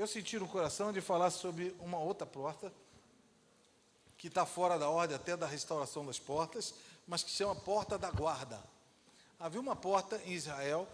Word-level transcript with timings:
eu 0.00 0.06
senti 0.06 0.38
no 0.38 0.48
coração 0.48 0.94
de 0.94 1.02
falar 1.02 1.30
sobre 1.30 1.76
uma 1.78 1.98
outra 1.98 2.26
porta, 2.26 2.72
que 4.16 4.28
está 4.28 4.46
fora 4.46 4.78
da 4.78 4.88
ordem 4.88 5.14
até 5.14 5.36
da 5.36 5.46
restauração 5.46 6.06
das 6.06 6.18
portas, 6.18 6.74
mas 7.06 7.22
que 7.22 7.30
chama 7.30 7.54
Porta 7.54 7.98
da 7.98 8.10
Guarda. 8.10 8.62
Havia 9.38 9.60
uma 9.60 9.76
porta 9.76 10.18
em 10.24 10.32
Israel 10.32 10.88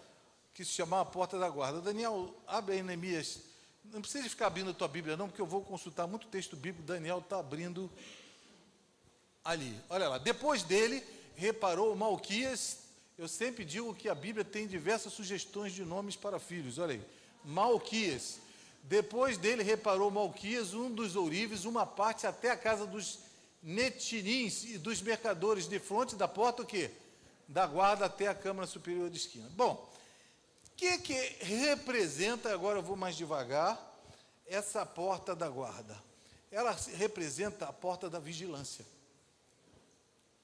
que 0.52 0.64
se 0.64 0.72
chamava 0.72 1.08
Porta 1.08 1.38
da 1.38 1.48
Guarda. 1.48 1.80
Daniel, 1.80 2.34
abre 2.48 2.74
aí 2.74 2.82
Neemias. 2.82 3.42
Não 3.84 4.00
precisa 4.00 4.28
ficar 4.28 4.48
abrindo 4.48 4.70
a 4.70 4.74
tua 4.74 4.88
Bíblia, 4.88 5.16
não, 5.16 5.28
porque 5.28 5.40
eu 5.40 5.46
vou 5.46 5.62
consultar 5.62 6.08
muito 6.08 6.26
texto 6.26 6.56
bíblico. 6.56 6.82
Daniel 6.82 7.18
está 7.18 7.38
abrindo 7.38 7.88
ali. 9.44 9.80
Olha 9.88 10.08
lá. 10.08 10.18
Depois 10.18 10.64
dele, 10.64 11.00
reparou 11.36 11.94
Malquias. 11.94 12.78
Eu 13.16 13.28
sempre 13.28 13.64
digo 13.64 13.94
que 13.94 14.08
a 14.08 14.16
Bíblia 14.16 14.44
tem 14.44 14.66
diversas 14.66 15.12
sugestões 15.12 15.72
de 15.72 15.84
nomes 15.84 16.16
para 16.16 16.40
filhos. 16.40 16.78
Olha 16.78 16.94
aí. 16.94 17.02
Malquias. 17.44 18.44
Depois 18.88 19.36
dele 19.36 19.64
reparou 19.64 20.12
Malquias, 20.12 20.72
um 20.72 20.90
dos 20.90 21.16
ourives, 21.16 21.64
uma 21.64 21.84
parte 21.84 22.24
até 22.24 22.50
a 22.50 22.56
casa 22.56 22.86
dos 22.86 23.18
netinins 23.60 24.64
e 24.64 24.78
dos 24.78 25.02
mercadores 25.02 25.68
de 25.68 25.80
fronte 25.80 26.14
da 26.14 26.28
porta, 26.28 26.62
o 26.62 26.66
quê? 26.66 26.92
Da 27.48 27.66
guarda 27.66 28.04
até 28.04 28.28
a 28.28 28.34
Câmara 28.34 28.66
Superior 28.66 29.10
de 29.10 29.16
Esquina. 29.16 29.50
Bom, 29.56 29.92
o 30.68 30.76
que, 30.76 30.98
que 30.98 31.14
representa, 31.40 32.52
agora 32.52 32.78
eu 32.78 32.82
vou 32.82 32.96
mais 32.96 33.16
devagar, 33.16 33.76
essa 34.46 34.86
porta 34.86 35.34
da 35.34 35.48
guarda? 35.48 36.00
Ela 36.52 36.70
representa 36.94 37.66
a 37.66 37.72
porta 37.72 38.08
da 38.08 38.20
vigilância. 38.20 38.86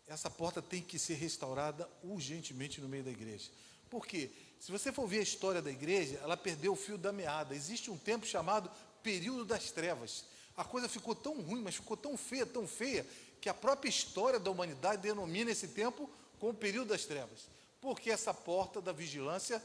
Essa 0.05 0.29
porta 0.29 0.61
tem 0.61 0.83
que 0.83 0.99
ser 0.99 1.15
restaurada 1.15 1.89
urgentemente 2.03 2.81
no 2.81 2.89
meio 2.89 3.05
da 3.05 3.11
igreja. 3.11 3.51
Por 3.89 4.05
quê? 4.05 4.33
Se 4.63 4.71
você 4.71 4.93
for 4.93 5.09
ver 5.09 5.19
a 5.19 5.23
história 5.23 5.61
da 5.61 5.73
igreja, 5.73 6.21
ela 6.23 6.37
perdeu 6.37 6.75
o 6.75 6.77
fio 6.77 6.97
da 6.97 7.11
meada. 7.11 7.53
Existe 7.53 7.91
um 7.91 7.99
tempo 7.99 8.25
chamado 8.25 8.71
período 9.03 9.45
das 9.45 9.73
trevas. 9.73 10.25
A 10.57 10.63
coisa 10.63 10.89
ficou 10.89 11.17
tão 11.17 11.43
ruim, 11.43 11.61
mas 11.61 11.75
ficou 11.75 11.97
tão 11.97 12.17
feia, 12.17 12.47
tão 12.47 12.65
feia, 12.65 13.05
que 13.41 13.49
a 13.49 13.55
própria 13.55 13.91
história 13.91 14.39
da 14.39 14.53
humanidade 14.53 15.03
denomina 15.03 15.51
esse 15.51 15.67
tempo 15.67 16.09
como 16.39 16.55
período 16.55 16.91
das 16.91 17.05
trevas. 17.05 17.49
Porque 17.81 18.09
essa 18.09 18.33
porta 18.33 18.81
da 18.81 18.93
vigilância 18.93 19.61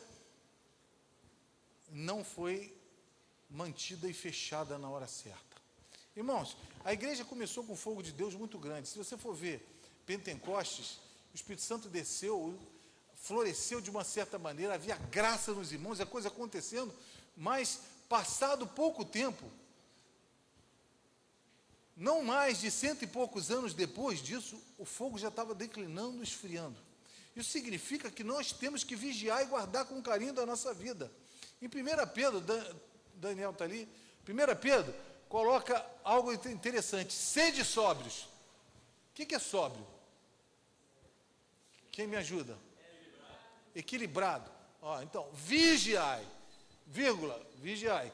não 1.92 2.24
foi 2.24 2.76
mantida 3.52 4.10
e 4.10 4.14
fechada 4.14 4.80
na 4.80 4.90
hora 4.90 5.06
certa. 5.06 5.62
Irmãos, 6.16 6.58
a 6.84 6.92
igreja 6.92 7.24
começou 7.24 7.64
com 7.64 7.76
fogo 7.76 8.02
de 8.02 8.12
Deus 8.12 8.34
muito 8.34 8.58
grande. 8.58 8.90
Se 8.90 8.98
você 8.98 9.16
for 9.16 9.36
ver 9.36 9.64
Pentecostes, 10.08 11.00
o 11.32 11.36
Espírito 11.36 11.62
Santo 11.62 11.88
desceu, 11.88 12.58
floresceu 13.28 13.82
de 13.82 13.90
uma 13.90 14.06
certa 14.06 14.40
maneira, 14.40 14.76
havia 14.76 14.96
graça 14.96 15.52
nos 15.52 15.74
irmãos, 15.74 16.00
a 16.00 16.06
coisa 16.06 16.30
acontecendo, 16.30 16.94
mas 17.36 17.82
passado 18.08 18.66
pouco 18.66 19.04
tempo, 19.04 19.52
não 21.96 22.24
mais 22.24 22.62
de 22.62 22.72
cento 22.72 23.04
e 23.04 23.08
poucos 23.08 23.52
anos 23.52 23.74
depois 23.74 24.22
disso, 24.22 24.58
o 24.78 24.86
fogo 24.86 25.18
já 25.18 25.28
estava 25.28 25.54
declinando, 25.54 26.24
esfriando. 26.24 26.78
Isso 27.36 27.50
significa 27.50 28.10
que 28.10 28.24
nós 28.24 28.52
temos 28.52 28.84
que 28.84 28.96
vigiar 28.96 29.42
e 29.42 29.46
guardar 29.46 29.86
com 29.86 30.02
carinho 30.02 30.34
da 30.34 30.46
nossa 30.46 30.74
vida. 30.74 31.12
Em 31.62 31.68
1 31.68 31.70
Pedro, 32.14 32.44
Daniel 33.14 33.52
está 33.52 33.66
ali, 33.66 33.90
1 34.28 34.56
Pedro 34.62 34.94
coloca 35.28 35.86
algo 36.04 36.32
interessante: 36.32 37.14
sede 37.14 37.66
sóbrios. 37.66 38.24
O 39.10 39.14
que 39.14 39.36
é 39.36 39.40
sóbrio? 39.40 39.86
Quem 41.92 42.08
me 42.08 42.16
ajuda? 42.16 42.67
Equilibrado. 43.78 44.50
Ó, 44.82 45.02
então, 45.02 45.28
vigiai, 45.34 46.26
vírgula, 46.86 47.40
vigiai. 47.58 48.12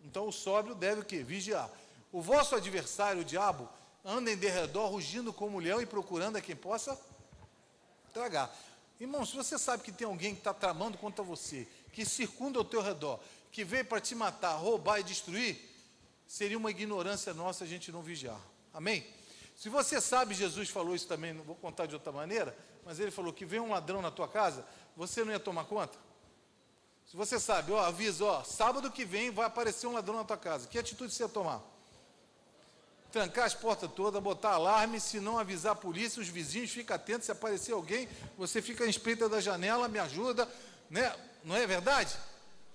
Então 0.00 0.28
o 0.28 0.32
sóbrio 0.32 0.74
deve 0.74 1.02
o 1.02 1.04
quê? 1.04 1.22
Vigiar. 1.22 1.70
O 2.12 2.22
vosso 2.22 2.54
adversário, 2.54 3.22
o 3.22 3.24
diabo, 3.24 3.68
anda 4.04 4.30
em 4.30 4.36
derredor, 4.36 4.90
rugindo 4.90 5.32
como 5.32 5.58
leão 5.58 5.82
e 5.82 5.86
procurando 5.86 6.36
a 6.36 6.40
quem 6.40 6.56
possa 6.56 6.98
tragar. 8.14 8.54
Irmão, 9.00 9.24
se 9.26 9.36
você 9.36 9.58
sabe 9.58 9.82
que 9.82 9.92
tem 9.92 10.06
alguém 10.06 10.34
que 10.34 10.40
está 10.40 10.54
tramando 10.54 10.96
contra 10.98 11.22
você, 11.22 11.68
que 11.92 12.04
circunda 12.04 12.58
ao 12.58 12.64
teu 12.64 12.80
redor, 12.80 13.20
que 13.52 13.64
veio 13.64 13.84
para 13.84 14.00
te 14.00 14.14
matar, 14.14 14.56
roubar 14.56 15.00
e 15.00 15.02
destruir, 15.02 15.58
seria 16.26 16.58
uma 16.58 16.70
ignorância 16.70 17.34
nossa 17.34 17.64
a 17.64 17.66
gente 17.66 17.92
não 17.92 18.02
vigiar. 18.02 18.40
Amém? 18.72 19.06
Se 19.56 19.68
você 19.68 20.00
sabe, 20.00 20.34
Jesus 20.34 20.68
falou 20.68 20.94
isso 20.94 21.06
também, 21.06 21.32
não 21.32 21.42
vou 21.42 21.56
contar 21.56 21.86
de 21.86 21.94
outra 21.94 22.12
maneira, 22.12 22.56
mas 22.84 22.98
ele 23.00 23.10
falou 23.10 23.32
que 23.32 23.44
vem 23.44 23.60
um 23.60 23.70
ladrão 23.70 24.00
na 24.00 24.10
tua 24.10 24.28
casa, 24.28 24.64
você 24.98 25.24
não 25.24 25.32
ia 25.32 25.38
tomar 25.38 25.64
conta? 25.64 25.96
Se 27.06 27.16
você 27.16 27.38
sabe, 27.38 27.70
ó, 27.70 27.78
avisa, 27.78 28.24
ó, 28.24 28.42
sábado 28.42 28.90
que 28.90 29.04
vem 29.04 29.30
vai 29.30 29.46
aparecer 29.46 29.86
um 29.86 29.92
ladrão 29.92 30.16
na 30.16 30.24
tua 30.24 30.36
casa, 30.36 30.66
que 30.66 30.76
atitude 30.76 31.14
você 31.14 31.22
ia 31.22 31.28
tomar? 31.28 31.62
Trancar 33.12 33.46
as 33.46 33.54
portas 33.54 33.88
todas, 33.92 34.20
botar 34.20 34.54
alarme, 34.54 34.98
se 34.98 35.20
não 35.20 35.38
avisar 35.38 35.72
a 35.72 35.76
polícia, 35.76 36.20
os 36.20 36.26
vizinhos, 36.26 36.72
fica 36.72 36.96
atento, 36.96 37.24
se 37.24 37.30
aparecer 37.30 37.72
alguém, 37.72 38.08
você 38.36 38.60
fica 38.60 38.84
em 38.84 38.90
espreita 38.90 39.28
da 39.28 39.40
janela, 39.40 39.86
me 39.86 40.00
ajuda, 40.00 40.48
né? 40.90 41.14
Não 41.44 41.54
é 41.54 41.64
verdade? 41.64 42.14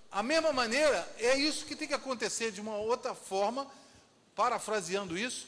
A 0.10 0.24
mesma 0.24 0.54
maneira, 0.54 1.06
é 1.18 1.38
isso 1.38 1.66
que 1.66 1.76
tem 1.76 1.90
que 1.90 1.94
acontecer 1.94 2.54
de 2.54 2.62
uma 2.62 2.78
outra 2.78 3.14
forma, 3.14 3.68
parafraseando 4.34 5.18
isso, 5.18 5.46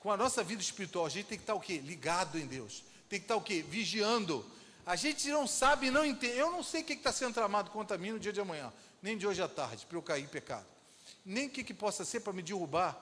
com 0.00 0.10
a 0.10 0.16
nossa 0.16 0.42
vida 0.42 0.60
espiritual, 0.60 1.06
a 1.06 1.08
gente 1.08 1.26
tem 1.26 1.38
que 1.38 1.44
estar 1.44 1.54
o 1.54 1.60
quê? 1.60 1.78
Ligado 1.78 2.36
em 2.36 2.46
Deus. 2.46 2.82
Tem 3.08 3.20
que 3.20 3.24
estar 3.24 3.36
o 3.36 3.40
quê? 3.40 3.62
Vigiando. 3.62 4.44
A 4.86 4.94
gente 4.94 5.28
não 5.28 5.48
sabe, 5.48 5.90
não 5.90 6.04
entende. 6.04 6.38
Eu 6.38 6.52
não 6.52 6.62
sei 6.62 6.82
o 6.82 6.84
que 6.84 6.92
está 6.92 7.10
sendo 7.10 7.34
tramado 7.34 7.72
contra 7.72 7.98
mim 7.98 8.12
no 8.12 8.20
dia 8.20 8.32
de 8.32 8.40
amanhã, 8.40 8.72
nem 9.02 9.18
de 9.18 9.26
hoje 9.26 9.42
à 9.42 9.48
tarde, 9.48 9.84
para 9.84 9.98
eu 9.98 10.02
cair 10.02 10.22
em 10.22 10.28
pecado. 10.28 10.64
Nem 11.24 11.48
o 11.48 11.50
que, 11.50 11.64
que 11.64 11.74
possa 11.74 12.04
ser 12.04 12.20
para 12.20 12.32
me 12.32 12.40
derrubar, 12.40 12.96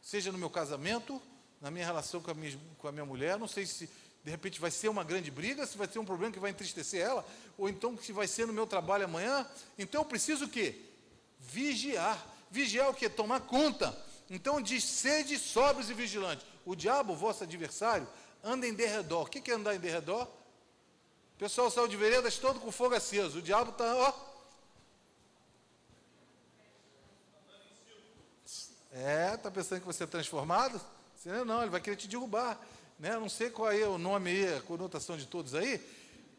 seja 0.00 0.32
no 0.32 0.38
meu 0.38 0.48
casamento, 0.48 1.20
na 1.60 1.70
minha 1.70 1.84
relação 1.84 2.22
com 2.22 2.30
a 2.30 2.34
minha, 2.34 2.58
com 2.78 2.88
a 2.88 2.92
minha 2.92 3.04
mulher. 3.04 3.38
Não 3.38 3.46
sei 3.46 3.66
se 3.66 3.86
de 4.24 4.30
repente 4.30 4.58
vai 4.58 4.70
ser 4.70 4.88
uma 4.88 5.04
grande 5.04 5.30
briga, 5.30 5.66
se 5.66 5.76
vai 5.76 5.86
ter 5.86 5.98
um 5.98 6.06
problema 6.06 6.32
que 6.32 6.40
vai 6.40 6.50
entristecer 6.50 7.02
ela, 7.02 7.26
ou 7.58 7.68
então 7.68 7.98
se 7.98 8.10
vai 8.10 8.26
ser 8.26 8.46
no 8.46 8.52
meu 8.54 8.66
trabalho 8.66 9.04
amanhã. 9.04 9.46
Então 9.78 10.00
eu 10.00 10.04
preciso 10.06 10.46
o 10.46 10.48
quê? 10.48 10.80
Vigiar. 11.38 12.24
Vigiar 12.50 12.88
o 12.88 12.94
quê? 12.94 13.10
Tomar 13.10 13.40
conta. 13.40 13.94
Então 14.30 14.58
diz: 14.58 14.84
sede 14.84 15.38
sóbrios 15.38 15.90
e 15.90 15.94
vigilantes. 15.94 16.46
O 16.64 16.74
diabo, 16.74 17.14
vosso 17.14 17.44
adversário, 17.44 18.08
anda 18.42 18.66
em 18.66 18.72
derredor. 18.72 19.26
O 19.26 19.26
que 19.26 19.50
é 19.50 19.54
andar 19.54 19.74
em 19.74 19.78
derredor? 19.78 20.26
Pessoal 21.42 21.68
saiu 21.72 21.88
de 21.88 21.96
veredas 21.96 22.38
todo 22.38 22.60
com 22.60 22.70
fogo 22.70 22.94
aceso. 22.94 23.38
O 23.38 23.42
diabo 23.42 23.72
está, 23.72 23.96
ó. 23.96 24.12
É, 28.92 29.32
está 29.34 29.50
pensando 29.50 29.80
que 29.80 29.86
você 29.86 30.04
é 30.04 30.06
transformado? 30.06 30.80
Não, 31.24 31.44
não, 31.44 31.62
ele 31.62 31.70
vai 31.72 31.80
querer 31.80 31.96
te 31.96 32.06
derrubar. 32.06 32.56
Né? 32.96 33.18
Não 33.18 33.28
sei 33.28 33.50
qual 33.50 33.72
é 33.72 33.84
o 33.84 33.98
nome 33.98 34.30
aí, 34.30 34.54
a 34.54 34.60
conotação 34.60 35.16
de 35.16 35.26
todos 35.26 35.56
aí. 35.56 35.84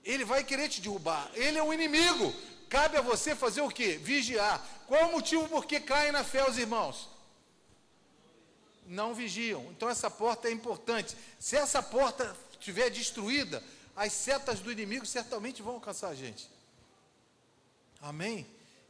Ele 0.05 0.23
vai 0.23 0.41
querer 0.41 0.69
te 0.69 0.79
derrubar. 0.79 1.29
Ele 1.33 1.57
é 1.57 1.63
o 1.63 1.73
inimigo. 1.73 2.33
Cabe 2.69 2.95
a 2.95 3.01
você 3.01 3.35
fazer 3.35 3.59
o 3.59 3.67
quê? 3.67 3.99
Vigiar. 4.01 4.65
Qual 4.87 5.01
é 5.01 5.03
o 5.03 5.11
motivo 5.11 5.49
por 5.49 5.65
que 5.65 5.81
caem 5.81 6.13
na 6.13 6.23
fé 6.23 6.49
os 6.49 6.57
irmãos? 6.57 7.09
não 8.85 9.13
vigiam. 9.13 9.65
Então 9.71 9.89
essa 9.89 10.09
porta 10.09 10.47
é 10.47 10.51
importante. 10.51 11.15
Se 11.39 11.57
essa 11.57 11.81
porta 11.81 12.35
estiver 12.53 12.89
destruída, 12.89 13.63
as 13.95 14.13
setas 14.13 14.59
do 14.59 14.71
inimigo 14.71 15.05
certamente 15.05 15.61
vão 15.61 15.75
alcançar 15.75 16.09
a 16.09 16.15
gente. 16.15 16.49
Amém? 18.01 18.45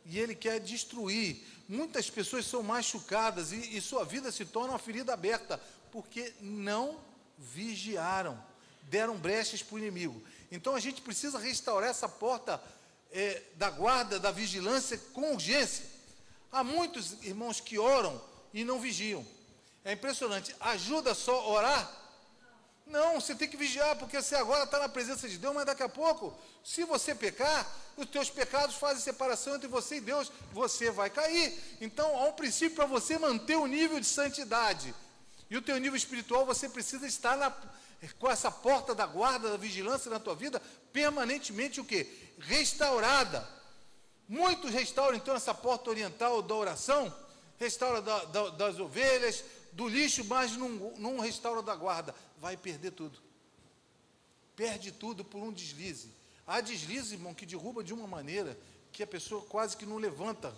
E 0.05 0.19
ele 0.19 0.35
quer 0.35 0.59
destruir. 0.59 1.43
Muitas 1.67 2.09
pessoas 2.09 2.45
são 2.45 2.63
machucadas 2.63 3.51
e, 3.51 3.77
e 3.77 3.81
sua 3.81 4.03
vida 4.03 4.31
se 4.31 4.45
torna 4.45 4.73
uma 4.73 4.79
ferida 4.79 5.13
aberta, 5.13 5.59
porque 5.91 6.33
não 6.39 6.99
vigiaram, 7.37 8.41
deram 8.83 9.17
brechas 9.17 9.61
para 9.61 9.75
o 9.75 9.79
inimigo. 9.79 10.21
Então 10.51 10.75
a 10.75 10.79
gente 10.79 11.01
precisa 11.01 11.39
restaurar 11.39 11.89
essa 11.89 12.07
porta 12.07 12.61
é, 13.11 13.41
da 13.55 13.69
guarda, 13.69 14.19
da 14.19 14.31
vigilância 14.31 14.97
com 15.13 15.33
urgência. 15.33 15.85
Há 16.51 16.63
muitos 16.63 17.13
irmãos 17.23 17.59
que 17.59 17.77
oram 17.77 18.21
e 18.53 18.63
não 18.63 18.79
vigiam. 18.79 19.25
É 19.83 19.93
impressionante. 19.93 20.55
Ajuda 20.59 21.13
só 21.13 21.51
orar? 21.51 22.02
Não, 22.85 23.19
você 23.19 23.33
tem 23.33 23.47
que 23.47 23.57
vigiar, 23.57 23.95
porque 23.95 24.21
você 24.21 24.35
agora 24.35 24.65
está 24.65 24.77
na 24.77 24.89
presença 24.89 25.27
de 25.27 25.37
Deus, 25.37 25.53
mas 25.53 25.65
daqui 25.65 25.83
a 25.83 25.89
pouco, 25.89 26.37
se 26.63 26.83
você 26.83 27.15
pecar, 27.15 27.65
os 27.95 28.07
teus 28.07 28.29
pecados 28.29 28.75
fazem 28.75 29.01
separação 29.01 29.55
entre 29.55 29.67
você 29.67 29.95
e 29.95 30.01
Deus, 30.01 30.31
você 30.51 30.91
vai 30.91 31.09
cair. 31.09 31.57
Então, 31.79 32.17
há 32.17 32.25
um 32.27 32.33
princípio 32.33 32.75
para 32.75 32.85
você 32.85 33.17
manter 33.17 33.55
o 33.55 33.67
nível 33.67 33.99
de 33.99 34.05
santidade. 34.05 34.93
E 35.49 35.55
o 35.55 35.61
teu 35.61 35.77
nível 35.77 35.95
espiritual, 35.95 36.45
você 36.45 36.67
precisa 36.67 37.07
estar 37.07 37.37
na, 37.37 37.55
com 38.19 38.29
essa 38.29 38.51
porta 38.51 38.93
da 38.93 39.05
guarda, 39.05 39.49
da 39.49 39.57
vigilância 39.57 40.11
na 40.11 40.19
tua 40.19 40.35
vida, 40.35 40.61
permanentemente 40.91 41.79
o 41.79 41.85
quê? 41.85 42.11
Restaurada. 42.39 43.47
Muitos 44.27 44.71
restauram, 44.71 45.17
então, 45.17 45.35
essa 45.35 45.53
porta 45.53 45.89
oriental 45.89 46.41
da 46.41 46.55
oração, 46.55 47.13
restaura 47.57 48.01
da, 48.01 48.25
da, 48.25 48.49
das 48.49 48.79
ovelhas, 48.79 49.43
do 49.73 49.87
lixo, 49.87 50.23
mas 50.25 50.55
não, 50.55 50.69
não 50.97 51.19
restaura 51.19 51.61
da 51.61 51.75
guarda, 51.75 52.13
vai 52.43 52.57
perder 52.57 52.91
tudo. 52.91 53.17
Perde 54.53 54.91
tudo 54.91 55.23
por 55.23 55.41
um 55.41 55.53
deslize. 55.53 56.09
Há 56.45 56.59
deslize, 56.59 57.13
irmão, 57.13 57.33
que 57.33 57.45
derruba 57.45 57.81
de 57.81 57.93
uma 57.93 58.05
maneira 58.05 58.59
que 58.91 59.01
a 59.01 59.07
pessoa 59.07 59.41
quase 59.43 59.77
que 59.77 59.85
não 59.85 59.95
levanta. 59.95 60.53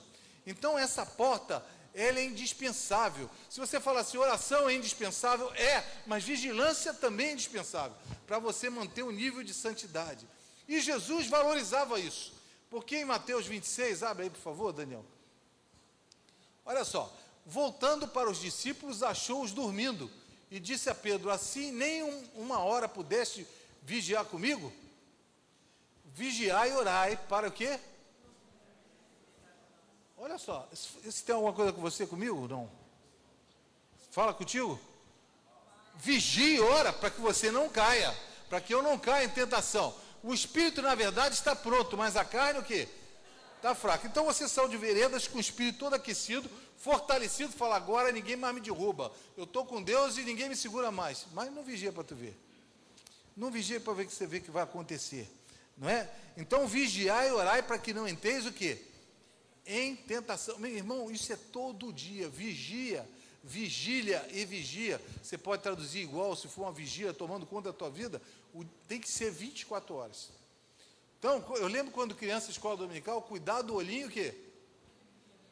Então 0.48 0.80
essa 0.80 1.06
porta, 1.06 1.64
ela 1.94 2.20
é 2.20 2.26
indispensável. 2.26 3.30
Se 3.48 3.60
você 3.60 3.80
falar 3.80 4.00
assim, 4.00 4.18
oração 4.18 4.68
é 4.68 4.74
indispensável, 4.74 5.54
é, 5.54 5.86
mas 6.08 6.24
vigilância 6.24 6.92
também 6.92 7.28
é 7.28 7.34
indispensável 7.34 7.96
para 8.26 8.40
você 8.40 8.68
manter 8.68 9.04
o 9.04 9.12
nível 9.12 9.44
de 9.44 9.54
santidade. 9.54 10.28
E 10.68 10.82
Jesus 10.82 11.28
valorizava 11.28 12.00
isso. 12.00 12.34
Porque 12.68 12.98
em 12.98 13.06
Mateus 13.06 13.46
26, 13.46 14.02
abre 14.02 14.24
aí 14.24 14.30
por 14.32 14.42
favor, 14.42 14.74
Daniel. 14.74 15.06
Olha 16.66 16.84
só, 16.84 17.16
voltando 17.46 18.08
para 18.08 18.28
os 18.28 18.40
discípulos, 18.40 19.04
achou-os 19.04 19.54
dormindo 19.54 20.10
e 20.50 20.60
disse 20.60 20.90
a 20.90 20.96
Pedro: 20.96 21.30
Assim 21.30 21.72
nem 21.72 22.04
um, 22.04 22.30
uma 22.36 22.60
hora 22.60 22.88
pudeste 22.88 23.48
vigiar 23.82 24.26
comigo? 24.26 24.72
Vigiai 26.06 26.72
e 26.72 26.74
orai 26.74 27.18
para 27.30 27.48
o 27.48 27.52
quê? 27.52 27.80
Olha 30.18 30.38
só, 30.38 30.68
se 30.74 31.24
tem 31.24 31.36
alguma 31.36 31.54
coisa 31.54 31.74
com 31.74 31.82
você 31.82 32.08
comigo? 32.08 32.48
Não. 32.48 32.70
Fala 34.12 34.34
contigo? 34.34 34.80
Vigie 35.96 36.56
e 36.56 36.60
ora 36.62 36.94
para 36.94 37.10
que 37.10 37.20
você 37.20 37.52
não 37.52 37.70
caia, 37.70 38.16
para 38.50 38.62
que 38.62 38.74
eu 38.74 38.82
não 38.82 38.98
caia 38.98 39.26
em 39.26 39.30
tentação. 39.30 39.94
O 40.24 40.34
espírito, 40.34 40.82
na 40.82 40.96
verdade, 40.96 41.36
está 41.36 41.56
pronto, 41.56 41.98
mas 41.98 42.16
a 42.16 42.26
carne 42.26 42.60
o 42.60 42.64
quê? 42.64 42.88
Está 43.66 43.74
fraca. 43.74 44.06
Então 44.06 44.26
você 44.26 44.48
saiu 44.48 44.68
de 44.68 44.78
veredas 44.78 45.28
com 45.28 45.40
o 45.40 45.42
espírito 45.42 45.80
todo 45.80 45.96
aquecido, 45.96 46.48
fortalecido, 46.78 47.52
fala, 47.52 47.76
agora 47.76 48.12
ninguém 48.12 48.36
mais 48.36 48.54
me 48.54 48.62
derruba. 48.62 49.12
Eu 49.36 49.46
estou 49.46 49.66
com 49.66 49.82
Deus 49.82 50.20
e 50.20 50.22
ninguém 50.22 50.48
me 50.48 50.56
segura 50.56 50.92
mais. 50.92 51.26
Mas 51.34 51.52
não 51.52 51.64
vigia 51.64 51.92
para 51.92 52.04
tu 52.04 52.14
ver. 52.14 52.38
Não 53.36 53.50
vigia 53.50 53.80
para 53.80 53.94
ver 53.94 54.06
que 54.06 54.14
você 54.14 54.28
vê 54.28 54.40
que 54.40 54.52
vai 54.52 54.62
acontecer. 54.62 55.28
Não 55.76 55.90
é? 55.90 56.08
Então 56.38 56.68
vigiai 56.68 57.30
e 57.30 57.32
orai 57.32 57.64
para 57.64 57.80
que 57.80 57.92
não 57.92 58.08
enteis 58.08 58.46
o 58.46 58.54
quê? 58.54 58.86
Em 59.66 59.96
tentação. 59.96 60.60
Meu 60.60 60.70
irmão, 60.70 61.10
isso 61.10 61.34
é 61.34 61.36
todo 61.36 61.92
dia. 61.92 62.30
Vigia, 62.30 63.04
vigília 63.44 64.24
e 64.32 64.46
vigia. 64.46 65.02
Você 65.24 65.40
pode 65.40 65.64
traduzir 65.64 66.02
igual, 66.02 66.36
se 66.36 66.48
for 66.48 66.66
uma 66.66 66.72
vigia 66.72 67.16
tomando 67.16 67.48
conta 67.48 67.72
da 67.72 67.78
tua 67.80 67.90
vida, 67.90 68.22
tem 68.88 69.02
que 69.02 69.10
ser 69.10 69.32
24 69.32 69.96
horas. 69.96 70.30
Então, 71.26 71.44
eu 71.56 71.66
lembro 71.66 71.92
quando 71.92 72.14
criança, 72.14 72.52
escola 72.52 72.78
dominical, 72.78 73.20
cuidar 73.20 73.64
do 73.64 73.74
olhinho 73.74 74.08
o 74.08 74.12
quê? 74.12 74.32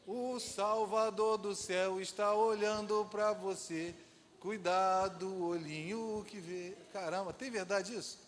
O 0.06 0.38
Salvador 0.38 1.36
do 1.36 1.52
céu 1.56 2.00
está 2.00 2.32
olhando 2.32 3.04
para 3.10 3.32
você. 3.32 3.92
Cuidado, 4.38 5.44
olhinho 5.44 6.24
que 6.28 6.38
vê. 6.38 6.76
Caramba, 6.92 7.32
tem 7.32 7.50
verdade 7.50 7.92
isso? 7.92 8.20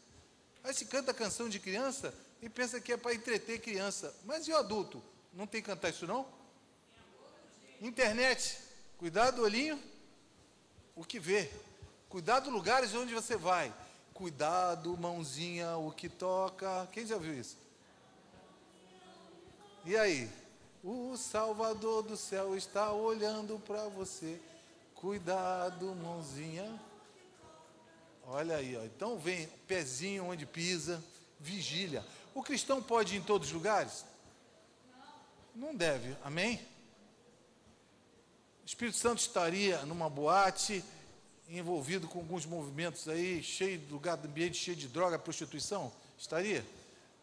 Aí 0.65 0.75
se 0.75 0.87
canta 0.87 1.15
canção 1.15 1.49
de 1.49 1.61
criança 1.61 2.13
e 2.43 2.49
pensa 2.49 2.81
que 2.81 2.93
é 2.93 2.97
para 2.97 3.15
entreter 3.15 3.61
criança. 3.61 4.13
Mas 4.25 4.49
e 4.49 4.51
o 4.51 4.57
adulto? 4.57 5.01
Não 5.33 5.47
tem 5.47 5.63
que 5.63 5.69
cantar 5.69 5.91
isso 5.91 6.05
não? 6.05 6.27
Internet. 7.81 8.59
Cuidado, 8.99 9.43
olhinho, 9.43 9.81
o 10.97 11.05
que 11.05 11.21
vê. 11.21 11.49
Cuidado 12.09 12.51
lugares 12.51 12.93
onde 12.93 13.15
você 13.15 13.37
vai. 13.37 13.73
Cuidado, 14.17 14.97
mãozinha, 14.97 15.77
o 15.77 15.93
que 15.93 16.09
toca. 16.09 16.89
Quem 16.91 17.07
já 17.07 17.19
viu 17.19 17.39
isso? 17.39 17.59
E 19.85 19.95
aí? 19.95 20.31
O 20.83 21.19
Salvador 21.19 22.03
do 22.03 22.17
céu 22.17 22.57
está 22.57 22.93
olhando 22.93 23.59
para 23.59 23.89
você. 23.89 24.41
Cuidado, 24.95 25.95
mãozinha. 25.97 26.81
Olha 28.25 28.57
aí, 28.57 28.75
ó. 28.75 28.85
então 28.85 29.19
vem 29.19 29.47
pezinho 29.69 30.25
onde 30.25 30.47
pisa, 30.47 31.05
vigília. 31.39 32.03
O 32.35 32.43
cristão 32.43 32.83
pode 32.83 33.17
ir 33.17 33.19
em 33.19 33.23
todos 33.23 33.49
os 33.49 33.55
lugares? 33.55 34.07
Não 35.55 35.75
deve, 35.77 36.17
amém? 36.25 36.59
O 38.63 38.67
Espírito 38.67 38.97
Santo 38.97 39.19
estaria 39.19 39.85
numa 39.85 40.09
boate, 40.09 40.83
envolvido 41.49 42.09
com 42.09 42.19
alguns 42.19 42.45
movimentos 42.45 43.09
aí, 43.09 43.43
cheio 43.43 43.81
lugar, 43.91 44.19
ambiente 44.25 44.57
cheio 44.57 44.77
de 44.77 44.89
droga, 44.89 45.19
prostituição? 45.19 45.93
Estaria? 46.19 46.65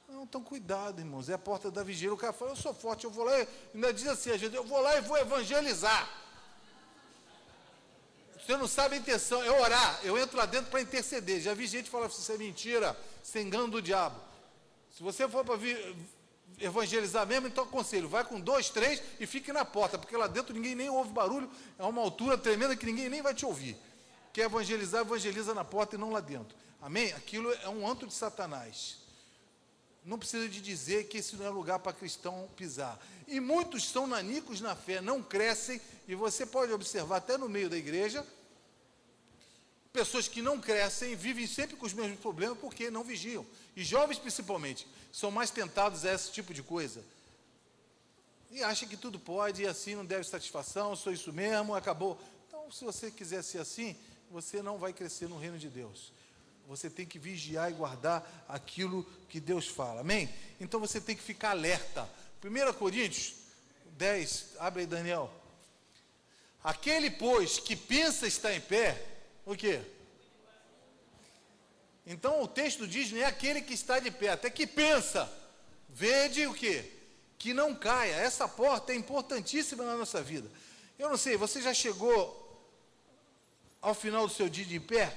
Não, 0.07 0.23
então 0.23 0.43
cuidado, 0.43 0.99
irmãos, 0.99 1.29
é 1.29 1.33
a 1.33 1.37
porta 1.37 1.71
da 1.71 1.83
vigília. 1.83 2.13
O 2.13 2.17
cara 2.17 2.31
fala, 2.31 2.51
eu 2.51 2.55
sou 2.55 2.73
forte, 2.73 3.03
eu 3.03 3.11
vou 3.11 3.25
lá, 3.25 3.33
ainda 3.73 3.93
diz 3.93 4.07
assim, 4.07 4.37
gente, 4.37 4.55
eu 4.55 4.63
vou 4.63 4.79
lá 4.79 4.97
e 4.97 5.01
vou 5.01 5.17
evangelizar. 5.17 6.09
Você 8.37 8.57
não 8.57 8.67
sabe 8.67 8.95
a 8.95 8.97
intenção, 8.97 9.41
é 9.41 9.49
orar. 9.49 10.01
Eu 10.03 10.17
entro 10.17 10.37
lá 10.37 10.45
dentro 10.45 10.69
para 10.69 10.81
interceder. 10.81 11.39
Já 11.39 11.53
vi 11.53 11.65
gente 11.65 11.89
falar 11.89 12.07
assim, 12.07 12.21
isso 12.21 12.31
é 12.31 12.37
mentira, 12.37 12.97
é 13.33 13.41
engano 13.41 13.69
do 13.69 13.81
diabo. 13.81 14.19
Se 14.91 15.01
você 15.01 15.27
for 15.27 15.45
para 15.45 15.57
evangelizar 16.59 17.25
mesmo, 17.25 17.47
então 17.47 17.63
aconselho, 17.63 18.07
vai 18.07 18.23
com 18.23 18.39
dois, 18.39 18.69
três 18.69 19.01
e 19.19 19.25
fique 19.25 19.51
na 19.51 19.65
porta, 19.65 19.97
porque 19.97 20.15
lá 20.15 20.27
dentro 20.27 20.53
ninguém 20.53 20.75
nem 20.75 20.89
ouve 20.89 21.11
barulho, 21.11 21.49
é 21.79 21.83
uma 21.83 22.01
altura 22.01 22.37
tremenda 22.37 22.75
que 22.75 22.85
ninguém 22.85 23.09
nem 23.09 23.21
vai 23.21 23.33
te 23.33 23.45
ouvir. 23.45 23.77
Quer 24.33 24.45
evangelizar, 24.45 25.01
evangeliza 25.01 25.53
na 25.53 25.63
porta 25.63 25.95
e 25.95 25.99
não 25.99 26.11
lá 26.11 26.19
dentro. 26.19 26.57
Amém? 26.81 27.13
Aquilo 27.13 27.53
é 27.53 27.69
um 27.69 27.87
antro 27.87 28.07
de 28.07 28.13
Satanás. 28.13 28.97
Não 30.03 30.17
precisa 30.17 30.49
de 30.49 30.59
dizer 30.59 31.07
que 31.07 31.19
esse 31.19 31.35
não 31.35 31.45
é 31.45 31.49
lugar 31.49 31.79
para 31.79 31.93
cristão 31.93 32.49
pisar. 32.57 32.99
E 33.27 33.39
muitos 33.39 33.87
são 33.87 34.05
nanicos 34.05 34.59
na 34.59 34.75
fé, 34.75 34.99
não 34.99 35.23
crescem, 35.23 35.79
e 36.07 36.15
você 36.15 36.45
pode 36.45 36.73
observar 36.73 37.17
até 37.17 37.37
no 37.37 37.47
meio 37.47 37.69
da 37.69 37.77
igreja, 37.77 38.25
pessoas 39.93 40.27
que 40.27 40.41
não 40.41 40.59
crescem, 40.59 41.15
vivem 41.15 41.45
sempre 41.45 41.77
com 41.77 41.85
os 41.85 41.93
mesmos 41.93 42.19
problemas 42.19 42.57
porque 42.57 42.89
não 42.89 43.03
vigiam. 43.03 43.45
E 43.75 43.83
jovens 43.83 44.17
principalmente, 44.17 44.87
são 45.11 45.29
mais 45.29 45.51
tentados 45.51 46.03
a 46.03 46.13
esse 46.13 46.31
tipo 46.31 46.53
de 46.53 46.63
coisa. 46.63 47.01
E 48.51 48.63
acham 48.63 48.89
que 48.89 48.97
tudo 48.97 49.19
pode, 49.19 49.61
e 49.61 49.67
assim 49.67 49.95
não 49.95 50.05
deve 50.05 50.23
satisfação, 50.23 50.95
sou 50.95 51.13
isso 51.13 51.31
mesmo, 51.31 51.75
acabou. 51.75 52.19
Então, 52.47 52.69
se 52.71 52.83
você 52.83 53.09
quiser 53.09 53.41
ser 53.41 53.59
assim, 53.59 53.95
você 54.33 54.63
não 54.63 54.79
vai 54.79 54.91
crescer 54.91 55.29
no 55.29 55.37
reino 55.37 55.59
de 55.59 55.69
Deus. 55.69 56.11
Você 56.67 56.89
tem 56.89 57.05
que 57.05 57.19
vigiar 57.19 57.69
e 57.69 57.75
guardar 57.75 58.45
aquilo 58.49 59.03
que 59.29 59.39
Deus 59.39 59.67
fala. 59.67 60.01
Amém? 60.01 60.27
Então 60.59 60.79
você 60.79 60.99
tem 60.99 61.15
que 61.15 61.21
ficar 61.21 61.51
alerta. 61.51 62.09
1 62.43 62.73
Coríntios 62.73 63.35
10, 63.91 64.55
abre 64.57 64.81
aí, 64.81 64.87
Daniel. 64.87 65.31
Aquele, 66.63 67.11
pois, 67.11 67.59
que 67.59 67.75
pensa 67.75 68.25
estar 68.25 68.51
em 68.51 68.59
pé, 68.59 69.05
o 69.45 69.55
quê? 69.55 69.81
Então 72.03 72.41
o 72.41 72.47
texto 72.47 72.87
diz, 72.87 73.11
não 73.11 73.19
é 73.19 73.25
aquele 73.25 73.61
que 73.61 73.73
está 73.73 73.99
de 73.99 74.09
pé, 74.09 74.29
até 74.29 74.49
que 74.49 74.65
pensa. 74.65 75.31
Vede 75.87 76.47
o 76.47 76.55
quê? 76.55 76.91
Que 77.37 77.53
não 77.53 77.75
caia. 77.75 78.15
Essa 78.15 78.47
porta 78.47 78.93
é 78.93 78.95
importantíssima 78.95 79.83
na 79.83 79.95
nossa 79.95 80.23
vida. 80.23 80.49
Eu 80.97 81.07
não 81.07 81.17
sei, 81.17 81.37
você 81.37 81.61
já 81.61 81.73
chegou 81.73 82.42
ao 83.83 83.93
final 83.93 84.25
do 84.25 84.33
seu 84.33 84.47
dia 84.47 84.65
de 84.65 84.79
pé? 84.79 85.15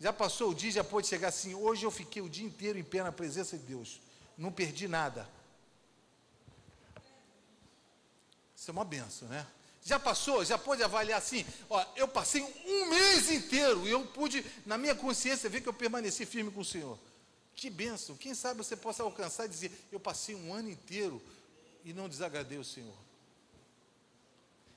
Já 0.00 0.12
passou 0.12 0.52
o 0.52 0.54
dia, 0.54 0.70
já 0.70 0.84
pode 0.84 1.08
chegar 1.08 1.28
assim, 1.28 1.54
hoje 1.54 1.84
eu 1.84 1.90
fiquei 1.90 2.22
o 2.22 2.28
dia 2.28 2.46
inteiro 2.46 2.78
em 2.78 2.84
pé 2.84 3.02
na 3.02 3.10
presença 3.10 3.58
de 3.58 3.64
Deus. 3.64 4.00
Não 4.38 4.52
perdi 4.52 4.86
nada. 4.86 5.28
Isso 8.56 8.70
é 8.70 8.72
uma 8.72 8.84
benção, 8.84 9.26
né? 9.28 9.44
Já 9.84 9.98
passou? 9.98 10.44
Já 10.44 10.56
pode 10.56 10.84
avaliar 10.84 11.18
assim? 11.18 11.44
Ó, 11.68 11.84
eu 11.96 12.06
passei 12.06 12.42
um 12.42 12.90
mês 12.90 13.28
inteiro 13.28 13.88
e 13.88 13.90
eu 13.90 14.06
pude, 14.06 14.44
na 14.64 14.78
minha 14.78 14.94
consciência, 14.94 15.50
ver 15.50 15.60
que 15.60 15.68
eu 15.68 15.74
permaneci 15.74 16.24
firme 16.24 16.52
com 16.52 16.60
o 16.60 16.64
Senhor. 16.64 16.96
Que 17.56 17.68
benção. 17.68 18.16
Quem 18.16 18.34
sabe 18.34 18.58
você 18.58 18.76
possa 18.76 19.02
alcançar 19.02 19.46
e 19.46 19.48
dizer, 19.48 19.72
eu 19.90 19.98
passei 19.98 20.36
um 20.36 20.54
ano 20.54 20.70
inteiro 20.70 21.20
e 21.84 21.92
não 21.92 22.08
desagradei 22.08 22.58
o 22.58 22.64
Senhor. 22.64 22.94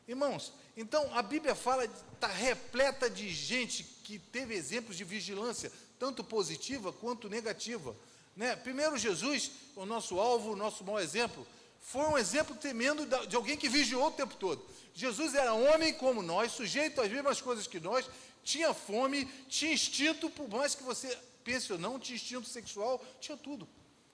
Irmãos, 0.07 0.51
então 0.75 1.13
a 1.15 1.21
Bíblia 1.21 1.55
fala, 1.55 1.85
está 1.85 2.27
repleta 2.27 3.09
de 3.09 3.29
gente 3.29 3.83
que 4.03 4.17
teve 4.17 4.53
exemplos 4.55 4.95
de 4.97 5.03
vigilância, 5.03 5.71
tanto 5.99 6.23
positiva 6.23 6.91
quanto 6.93 7.29
negativa. 7.29 7.95
Né? 8.35 8.55
Primeiro, 8.55 8.97
Jesus, 8.97 9.51
o 9.75 9.85
nosso 9.85 10.19
alvo, 10.19 10.51
o 10.51 10.55
nosso 10.55 10.83
mau 10.83 10.99
exemplo, 10.99 11.45
foi 11.81 12.05
um 12.05 12.17
exemplo 12.17 12.55
tremendo 12.55 13.05
de 13.27 13.35
alguém 13.35 13.57
que 13.57 13.67
vigiou 13.67 14.07
o 14.07 14.11
tempo 14.11 14.35
todo. 14.35 14.63
Jesus 14.93 15.33
era 15.33 15.53
homem 15.53 15.93
como 15.93 16.21
nós, 16.21 16.51
sujeito 16.51 17.01
às 17.01 17.11
mesmas 17.11 17.41
coisas 17.41 17.67
que 17.67 17.79
nós, 17.79 18.09
tinha 18.43 18.73
fome, 18.73 19.25
tinha 19.47 19.73
instinto, 19.73 20.29
por 20.29 20.47
mais 20.49 20.75
que 20.75 20.83
você 20.83 21.17
pense 21.43 21.71
ou 21.73 21.79
não, 21.79 21.99
tinha 21.99 22.15
instinto 22.15 22.47
sexual, 22.47 23.03
tinha 23.19 23.37
tudo. 23.37 23.67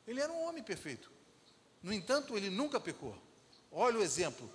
Ele 0.07 0.21
era 0.21 0.31
um 0.31 0.47
homem 0.47 0.63
perfeito. 0.63 1.11
No 1.83 1.93
entanto, 1.93 2.35
ele 2.35 2.49
nunca 2.49 2.79
pecou. 2.79 3.15
Olha 3.71 3.99
o 3.99 4.03
exemplo. 4.03 4.49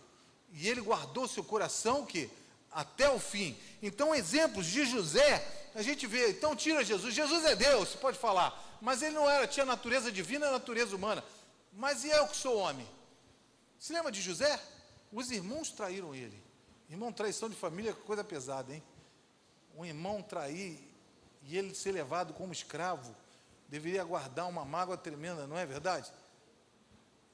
E 0.53 0.69
ele 0.69 0.81
guardou 0.81 1.27
seu 1.27 1.43
coração 1.43 2.05
que 2.05 2.31
até 2.71 3.09
o 3.11 3.19
fim. 3.19 3.57
Então, 3.83 4.15
exemplos 4.15 4.67
de 4.67 4.85
José, 4.85 5.71
a 5.75 5.83
gente 5.83 6.07
vê, 6.07 6.31
então 6.31 6.55
tira 6.57 6.85
Jesus. 6.85 7.15
Jesus 7.15 7.45
é 7.45 7.57
Deus, 7.57 7.91
você 7.91 7.99
pode 7.99 8.19
falar, 8.19 8.79
mas 8.81 9.03
ele 9.03 9.15
não 9.15 9.29
era, 9.29 9.47
tinha 9.47 9.65
natureza 9.65 10.13
divina 10.13 10.51
natureza 10.51 10.95
humana. 10.95 11.25
Mas 11.73 12.05
e 12.05 12.11
eu 12.11 12.27
que 12.29 12.37
sou 12.37 12.59
homem? 12.59 12.87
Se 13.79 13.93
lembra 13.93 14.13
de 14.13 14.21
José? 14.21 14.61
Os 15.11 15.31
irmãos 15.31 15.71
traíram 15.71 16.15
ele. 16.15 16.43
Irmão, 16.89 17.13
traição 17.13 17.49
de 17.49 17.57
família 17.57 17.91
é 17.91 17.95
coisa 17.95 18.23
pesada, 18.23 18.75
hein? 18.75 18.83
Um 19.77 19.85
irmão 19.85 20.23
trair 20.23 20.79
e 21.45 21.57
ele 21.57 21.75
ser 21.75 21.93
levado 21.93 22.35
como 22.35 22.53
escravo, 22.53 23.15
deveria 23.69 24.05
guardar 24.05 24.49
uma 24.49 24.65
mágoa 24.65 24.97
tremenda, 24.97 25.47
não 25.47 25.57
é 25.57 25.65
verdade? 25.67 26.13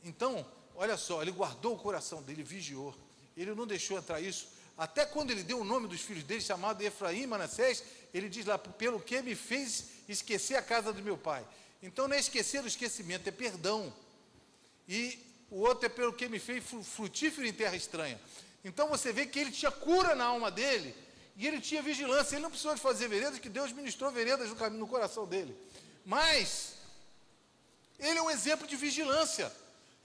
Então, 0.02 0.46
olha 0.74 0.96
só, 0.96 1.20
ele 1.20 1.32
guardou 1.32 1.74
o 1.74 1.78
coração 1.78 2.22
dele, 2.22 2.42
vigiou. 2.42 2.94
Ele 3.40 3.54
não 3.54 3.66
deixou 3.66 3.98
entrar 3.98 4.20
isso. 4.20 4.48
Até 4.76 5.04
quando 5.04 5.30
ele 5.30 5.42
deu 5.42 5.60
o 5.60 5.64
nome 5.64 5.88
dos 5.88 6.00
filhos 6.00 6.24
dele, 6.24 6.40
chamado 6.40 6.82
Efraim 6.82 7.26
Manassés, 7.26 7.82
ele 8.12 8.28
diz 8.28 8.46
lá, 8.46 8.58
pelo 8.58 9.00
que 9.00 9.20
me 9.22 9.34
fez 9.34 9.84
esquecer 10.08 10.56
a 10.56 10.62
casa 10.62 10.92
do 10.92 11.02
meu 11.02 11.16
pai. 11.16 11.44
Então 11.82 12.08
não 12.08 12.16
é 12.16 12.20
esquecer 12.20 12.62
o 12.62 12.66
esquecimento, 12.66 13.28
é 13.28 13.32
perdão. 13.32 13.92
E 14.88 15.18
o 15.50 15.60
outro 15.60 15.86
é 15.86 15.88
pelo 15.88 16.12
que 16.12 16.28
me 16.28 16.38
fez 16.38 16.64
frutífero 16.84 17.46
em 17.46 17.52
terra 17.52 17.76
estranha. 17.76 18.20
Então 18.64 18.88
você 18.88 19.12
vê 19.12 19.26
que 19.26 19.38
ele 19.38 19.50
tinha 19.50 19.70
cura 19.70 20.14
na 20.14 20.24
alma 20.24 20.50
dele 20.50 20.94
e 21.36 21.46
ele 21.46 21.60
tinha 21.60 21.82
vigilância. 21.82 22.34
Ele 22.34 22.42
não 22.42 22.50
precisou 22.50 22.74
de 22.74 22.80
fazer 22.80 23.08
veredas, 23.08 23.38
que 23.38 23.48
Deus 23.48 23.72
ministrou 23.72 24.10
veredas 24.10 24.48
no, 24.48 24.56
caminho, 24.56 24.80
no 24.80 24.88
coração 24.88 25.26
dele. 25.26 25.56
Mas 26.04 26.74
ele 27.98 28.18
é 28.18 28.22
um 28.22 28.30
exemplo 28.30 28.66
de 28.66 28.76
vigilância. 28.76 29.52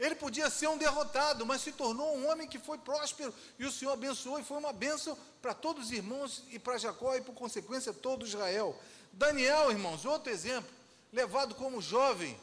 Ele 0.03 0.15
podia 0.15 0.49
ser 0.49 0.67
um 0.67 0.77
derrotado, 0.77 1.45
mas 1.45 1.61
se 1.61 1.71
tornou 1.71 2.17
um 2.17 2.29
homem 2.29 2.45
que 2.45 2.59
foi 2.59 2.77
próspero 2.77 3.33
e 3.57 3.65
o 3.65 3.71
Senhor 3.71 3.93
abençoou 3.93 4.37
e 4.37 4.43
foi 4.43 4.57
uma 4.57 4.73
bênção 4.73 5.17
para 5.41 5.53
todos 5.53 5.85
os 5.85 5.91
irmãos 5.93 6.43
e 6.49 6.59
para 6.59 6.77
Jacó 6.77 7.15
e 7.15 7.21
por 7.21 7.33
consequência 7.33 7.93
todo 7.93 8.25
Israel. 8.25 8.77
Daniel, 9.13 9.71
irmãos, 9.71 10.03
outro 10.03 10.29
exemplo, 10.29 10.69
levado 11.09 11.55
como 11.55 11.81
jovem 11.81 12.37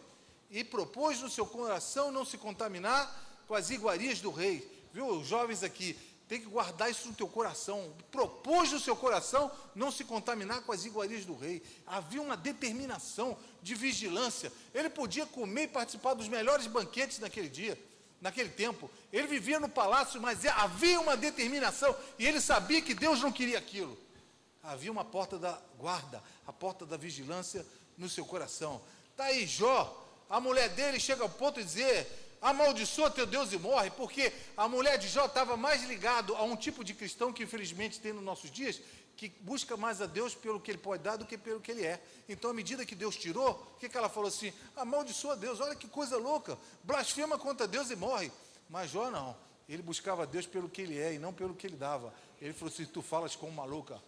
e 0.50 0.64
propôs 0.64 1.20
no 1.20 1.28
seu 1.28 1.44
coração 1.44 2.10
não 2.10 2.24
se 2.24 2.38
contaminar 2.38 3.14
com 3.46 3.54
as 3.54 3.68
iguarias 3.68 4.22
do 4.22 4.30
rei. 4.30 4.66
Viu, 4.90 5.06
os 5.08 5.26
jovens 5.26 5.62
aqui, 5.62 5.98
tem 6.30 6.40
que 6.40 6.46
guardar 6.46 6.88
isso 6.88 7.08
no 7.08 7.14
teu 7.14 7.26
coração. 7.26 7.92
Propôs 8.12 8.70
no 8.70 8.78
seu 8.78 8.94
coração 8.94 9.50
não 9.74 9.90
se 9.90 10.04
contaminar 10.04 10.62
com 10.62 10.70
as 10.70 10.84
iguarias 10.84 11.24
do 11.24 11.34
rei. 11.34 11.60
Havia 11.84 12.22
uma 12.22 12.36
determinação 12.36 13.36
de 13.60 13.74
vigilância. 13.74 14.52
Ele 14.72 14.88
podia 14.88 15.26
comer 15.26 15.64
e 15.64 15.66
participar 15.66 16.14
dos 16.14 16.28
melhores 16.28 16.68
banquetes 16.68 17.18
naquele 17.18 17.48
dia, 17.48 17.76
naquele 18.20 18.48
tempo. 18.48 18.88
Ele 19.12 19.26
vivia 19.26 19.58
no 19.58 19.68
palácio, 19.68 20.20
mas 20.20 20.46
havia 20.46 21.00
uma 21.00 21.16
determinação 21.16 21.96
e 22.16 22.24
ele 22.24 22.40
sabia 22.40 22.80
que 22.80 22.94
Deus 22.94 23.20
não 23.20 23.32
queria 23.32 23.58
aquilo. 23.58 23.98
Havia 24.62 24.92
uma 24.92 25.04
porta 25.04 25.36
da 25.36 25.60
guarda, 25.80 26.22
a 26.46 26.52
porta 26.52 26.86
da 26.86 26.96
vigilância 26.96 27.66
no 27.98 28.08
seu 28.08 28.24
coração. 28.24 28.80
Está 29.10 29.24
aí 29.24 29.48
Jó, 29.48 30.08
a 30.28 30.38
mulher 30.38 30.68
dele 30.68 31.00
chega 31.00 31.24
ao 31.24 31.28
ponto 31.28 31.58
de 31.58 31.64
dizer: 31.64 32.29
amaldiçoa 32.40 33.10
teu 33.10 33.26
Deus 33.26 33.52
e 33.52 33.58
morre, 33.58 33.90
porque 33.90 34.32
a 34.56 34.68
mulher 34.68 34.98
de 34.98 35.08
Jó 35.08 35.26
estava 35.26 35.56
mais 35.56 35.82
ligado 35.84 36.34
a 36.36 36.42
um 36.42 36.56
tipo 36.56 36.82
de 36.82 36.94
cristão 36.94 37.32
que 37.32 37.42
infelizmente 37.42 38.00
tem 38.00 38.12
nos 38.12 38.24
nossos 38.24 38.50
dias, 38.50 38.80
que 39.16 39.28
busca 39.40 39.76
mais 39.76 40.00
a 40.00 40.06
Deus 40.06 40.34
pelo 40.34 40.58
que 40.58 40.70
ele 40.70 40.78
pode 40.78 41.02
dar 41.02 41.16
do 41.16 41.26
que 41.26 41.36
pelo 41.36 41.60
que 41.60 41.70
ele 41.70 41.84
é. 41.84 42.02
Então, 42.26 42.50
à 42.50 42.54
medida 42.54 42.86
que 42.86 42.94
Deus 42.94 43.16
tirou, 43.16 43.50
o 43.76 43.78
que, 43.78 43.88
que 43.88 43.96
ela 43.98 44.08
falou 44.08 44.28
assim? 44.28 44.50
Amaldiçoa 44.74 45.36
Deus, 45.36 45.60
olha 45.60 45.74
que 45.74 45.86
coisa 45.86 46.16
louca, 46.16 46.58
blasfema 46.82 47.38
contra 47.38 47.68
Deus 47.68 47.90
e 47.90 47.96
morre. 47.96 48.32
Mas 48.68 48.90
Jó 48.90 49.10
não, 49.10 49.36
ele 49.68 49.82
buscava 49.82 50.26
Deus 50.26 50.46
pelo 50.46 50.70
que 50.70 50.80
ele 50.80 50.98
é 50.98 51.12
e 51.12 51.18
não 51.18 51.34
pelo 51.34 51.54
que 51.54 51.66
ele 51.66 51.76
dava. 51.76 52.14
Ele 52.40 52.54
falou 52.54 52.72
assim: 52.72 52.86
Tu 52.86 53.02
falas 53.02 53.36
como 53.36 53.52
uma 53.52 53.64
louca, 53.64 54.00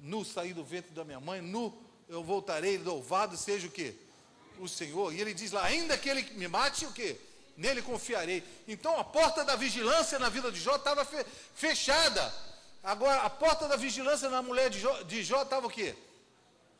nu 0.00 0.24
saí 0.24 0.54
do 0.54 0.64
ventre 0.64 0.92
da 0.92 1.04
minha 1.04 1.20
mãe, 1.20 1.42
nu 1.42 1.76
eu 2.08 2.24
voltarei, 2.24 2.78
louvado 2.78 3.36
seja 3.36 3.66
o 3.66 3.70
que? 3.70 3.94
O 4.58 4.68
Senhor. 4.68 5.12
E 5.12 5.20
ele 5.20 5.34
diz 5.34 5.52
lá: 5.52 5.64
Ainda 5.64 5.98
que 5.98 6.08
ele 6.08 6.22
me 6.32 6.48
mate, 6.48 6.86
o 6.86 6.92
que? 6.92 7.18
Nele 7.56 7.82
confiarei. 7.82 8.42
Então 8.66 8.98
a 8.98 9.04
porta 9.04 9.44
da 9.44 9.56
vigilância 9.56 10.18
na 10.18 10.28
vida 10.28 10.50
de 10.50 10.60
Jó 10.60 10.76
estava 10.76 11.06
fechada. 11.54 12.32
Agora, 12.82 13.22
a 13.22 13.30
porta 13.30 13.68
da 13.68 13.76
vigilância 13.76 14.28
na 14.28 14.42
mulher 14.42 14.68
de 14.68 15.22
Jó, 15.22 15.42
estava 15.42 15.66
o 15.66 15.70
quê? 15.70 15.94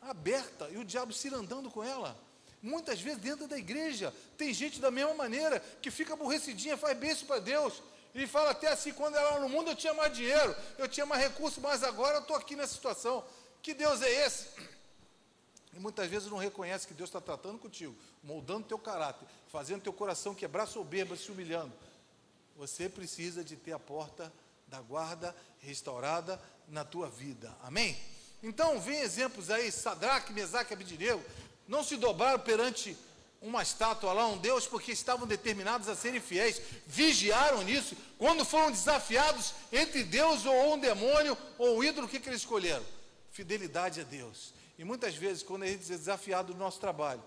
Aberta. 0.00 0.68
E 0.70 0.76
o 0.76 0.84
diabo 0.84 1.12
se 1.12 1.32
andando 1.32 1.70
com 1.70 1.84
ela. 1.84 2.16
Muitas 2.60 3.00
vezes 3.00 3.20
dentro 3.20 3.46
da 3.46 3.56
igreja, 3.56 4.12
tem 4.36 4.52
gente 4.52 4.80
da 4.80 4.90
mesma 4.90 5.14
maneira, 5.14 5.60
que 5.80 5.90
fica 5.90 6.14
aborrecidinha, 6.14 6.76
faz 6.76 6.96
beijo 6.96 7.24
para 7.26 7.40
Deus. 7.40 7.82
E 8.14 8.26
fala 8.26 8.50
até 8.50 8.68
assim, 8.68 8.92
quando 8.92 9.16
ela 9.16 9.38
no 9.40 9.48
mundo 9.48 9.70
eu 9.70 9.76
tinha 9.76 9.94
mais 9.94 10.12
dinheiro, 10.12 10.54
eu 10.76 10.88
tinha 10.88 11.06
mais 11.06 11.22
recursos, 11.22 11.58
mas 11.62 11.82
agora 11.82 12.16
eu 12.16 12.20
estou 12.22 12.36
aqui 12.36 12.54
nessa 12.56 12.74
situação. 12.74 13.24
Que 13.62 13.72
Deus 13.72 14.02
é 14.02 14.26
esse? 14.26 14.48
E 15.74 15.78
muitas 15.78 16.08
vezes 16.08 16.30
não 16.30 16.36
reconhece 16.36 16.86
que 16.86 16.94
Deus 16.94 17.08
está 17.08 17.20
tratando 17.20 17.58
contigo, 17.58 17.96
moldando 18.22 18.66
teu 18.66 18.78
caráter, 18.78 19.26
fazendo 19.48 19.82
teu 19.82 19.92
coração 19.92 20.34
quebrar 20.34 20.66
soberba, 20.66 21.16
se 21.16 21.30
humilhando. 21.30 21.72
Você 22.56 22.88
precisa 22.88 23.42
de 23.42 23.56
ter 23.56 23.72
a 23.72 23.78
porta 23.78 24.32
da 24.66 24.80
guarda 24.80 25.34
restaurada 25.60 26.40
na 26.68 26.84
tua 26.84 27.08
vida. 27.08 27.54
Amém? 27.62 27.98
Então, 28.42 28.80
vem 28.80 29.00
exemplos 29.00 29.50
aí, 29.50 29.70
Sadraque, 29.70 30.32
Mesaque 30.32 30.74
e 30.74 31.20
não 31.68 31.84
se 31.84 31.96
dobraram 31.96 32.40
perante 32.40 32.96
uma 33.40 33.62
estátua 33.62 34.12
lá, 34.12 34.26
um 34.26 34.38
Deus, 34.38 34.66
porque 34.66 34.92
estavam 34.92 35.26
determinados 35.26 35.88
a 35.88 35.96
serem 35.96 36.20
fiéis, 36.20 36.60
vigiaram 36.86 37.62
nisso, 37.62 37.96
quando 38.18 38.44
foram 38.44 38.70
desafiados 38.70 39.52
entre 39.72 40.04
Deus 40.04 40.46
ou 40.46 40.74
um 40.74 40.78
demônio 40.78 41.36
ou 41.58 41.78
um 41.78 41.84
ídolo, 41.84 42.06
o 42.06 42.10
que, 42.10 42.20
que 42.20 42.28
eles 42.28 42.40
escolheram? 42.40 42.84
Fidelidade 43.32 44.00
a 44.00 44.04
Deus. 44.04 44.54
E 44.82 44.84
muitas 44.84 45.14
vezes, 45.14 45.44
quando 45.44 45.62
a 45.62 45.68
gente 45.68 45.84
é 45.92 45.96
desafiado 45.96 46.52
no 46.52 46.58
nosso 46.58 46.80
trabalho, 46.80 47.22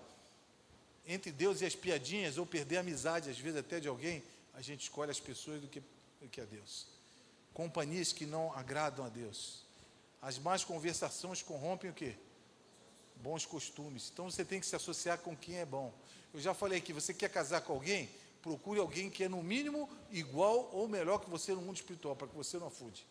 entre 1.06 1.32
Deus 1.32 1.62
e 1.62 1.64
as 1.64 1.74
piadinhas, 1.74 2.36
ou 2.36 2.44
perder 2.44 2.76
a 2.76 2.80
amizade, 2.80 3.30
às 3.30 3.38
vezes 3.38 3.58
até 3.58 3.80
de 3.80 3.88
alguém, 3.88 4.22
a 4.52 4.60
gente 4.60 4.82
escolhe 4.82 5.10
as 5.10 5.18
pessoas 5.18 5.62
do 5.62 5.66
que, 5.66 5.80
do 6.20 6.28
que 6.30 6.38
a 6.38 6.44
Deus. 6.44 6.86
Companhias 7.54 8.12
que 8.12 8.26
não 8.26 8.52
agradam 8.52 9.06
a 9.06 9.08
Deus. 9.08 9.62
As 10.20 10.38
más 10.38 10.64
conversações 10.64 11.40
corrompem 11.40 11.88
o 11.88 11.94
quê? 11.94 12.14
Bons 13.22 13.46
costumes. 13.46 14.10
Então 14.12 14.30
você 14.30 14.44
tem 14.44 14.60
que 14.60 14.66
se 14.66 14.76
associar 14.76 15.16
com 15.20 15.34
quem 15.34 15.56
é 15.56 15.64
bom. 15.64 15.94
Eu 16.34 16.40
já 16.40 16.52
falei 16.52 16.76
aqui, 16.76 16.92
você 16.92 17.14
quer 17.14 17.30
casar 17.30 17.62
com 17.62 17.72
alguém? 17.72 18.10
Procure 18.42 18.80
alguém 18.80 19.08
que 19.08 19.24
é 19.24 19.30
no 19.30 19.42
mínimo 19.42 19.88
igual 20.10 20.68
ou 20.74 20.86
melhor 20.86 21.20
que 21.20 21.30
você 21.30 21.54
no 21.54 21.62
mundo 21.62 21.76
espiritual, 21.76 22.14
para 22.14 22.28
que 22.28 22.36
você 22.36 22.58
não 22.58 22.66
afude. 22.66 23.06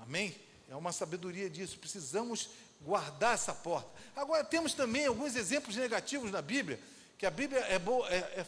Amém? 0.00 0.34
É 0.68 0.74
uma 0.74 0.90
sabedoria 0.90 1.48
disso. 1.48 1.78
Precisamos 1.78 2.48
guardar 2.84 3.34
essa 3.34 3.54
porta. 3.54 3.88
Agora, 4.14 4.44
temos 4.44 4.74
também 4.74 5.06
alguns 5.06 5.34
exemplos 5.34 5.76
negativos 5.76 6.30
na 6.30 6.42
Bíblia, 6.42 6.78
que 7.18 7.26
a 7.26 7.30
Bíblia 7.30 7.60
é 7.60 7.78
boa, 7.78 8.08
é, 8.08 8.16
é 8.16 8.46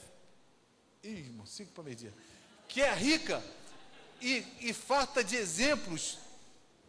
ih, 1.02 1.20
irmão, 1.20 1.46
cinco 1.46 1.72
para 1.72 1.84
meio-dia, 1.84 2.12
que 2.68 2.82
é 2.82 2.92
rica 2.94 3.42
e, 4.20 4.44
e 4.60 4.72
farta 4.72 5.24
de 5.24 5.36
exemplos 5.36 6.18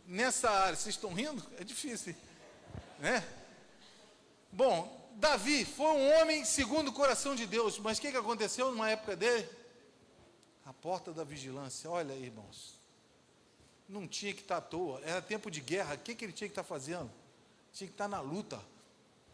nessa 0.06 0.50
área. 0.50 0.75
Vocês 0.75 0.96
estão 0.96 1.13
rindo? 1.13 1.44
É 1.58 1.63
difícil, 1.63 2.16
né? 3.00 3.24
Bom, 4.51 5.10
Davi 5.16 5.66
foi 5.66 5.88
um 5.88 6.20
homem 6.20 6.46
segundo 6.46 6.89
o 6.89 6.94
coração 6.94 7.36
de 7.36 7.46
Deus, 7.46 7.80
mas 7.80 7.98
o 7.98 8.01
que, 8.01 8.12
que 8.12 8.18
aconteceu 8.18 8.72
numa 8.72 8.89
época 8.89 9.16
dele? 9.16 9.48
A 10.66 10.74
porta 10.74 11.12
da 11.13 11.24
vigilância. 11.24 11.89
Olha, 11.89 12.13
irmãos, 12.13 12.75
não 13.88 14.08
tinha 14.08 14.34
que 14.34 14.42
estar 14.42 14.58
à 14.58 14.62
toa, 14.62 15.01
era 15.04 15.22
tempo 15.22 15.50
de 15.50 15.62
guerra, 15.62 15.96
o 15.96 16.00
que, 16.00 16.13
que 16.13 16.25
ele 16.25 16.34
tinha 16.34 16.48
que 16.48 16.51
estar 16.51 16.63
fazendo? 16.63 17.10
Tinha 17.77 17.88
que 17.88 17.93
estar 17.93 18.07
na 18.07 18.19
luta, 18.19 18.60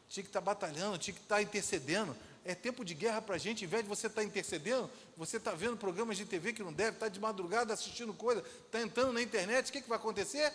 tinha 0.10 0.22
que 0.22 0.30
estar 0.30 0.42
batalhando, 0.42 0.98
tinha 0.98 1.14
que 1.14 1.22
estar 1.22 1.42
intercedendo. 1.42 2.14
É 2.44 2.54
tempo 2.54 2.84
de 2.84 2.94
guerra 2.94 3.22
para 3.22 3.36
a 3.36 3.38
gente, 3.38 3.64
em 3.64 3.68
vez 3.68 3.84
de 3.84 3.88
você 3.88 4.08
estar 4.08 4.22
intercedendo, 4.22 4.92
você 5.16 5.38
está 5.38 5.52
vendo 5.52 5.78
programas 5.78 6.18
de 6.18 6.26
TV 6.26 6.52
que 6.52 6.62
não 6.62 6.74
deve, 6.74 6.92
está 6.92 7.08
de 7.08 7.22
madrugada 7.22 7.74
assistindo 7.74 8.14
coisa, 8.14 8.44
está 8.66 8.82
entrando 8.82 9.14
na 9.14 9.22
internet, 9.22 9.70
o 9.70 9.72
que, 9.72 9.82
que 9.82 9.88
vai 9.88 9.98
acontecer? 9.98 10.52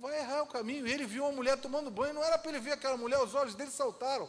Vai 0.00 0.16
errar 0.20 0.44
o 0.44 0.46
caminho. 0.46 0.86
Ele 0.86 1.04
viu 1.06 1.24
uma 1.24 1.32
mulher 1.32 1.60
tomando 1.60 1.90
banho, 1.90 2.14
não 2.14 2.22
era 2.22 2.38
para 2.38 2.52
ele 2.52 2.60
ver 2.60 2.72
aquela 2.72 2.96
mulher, 2.96 3.18
os 3.18 3.34
olhos 3.34 3.56
dele 3.56 3.72
saltaram. 3.72 4.28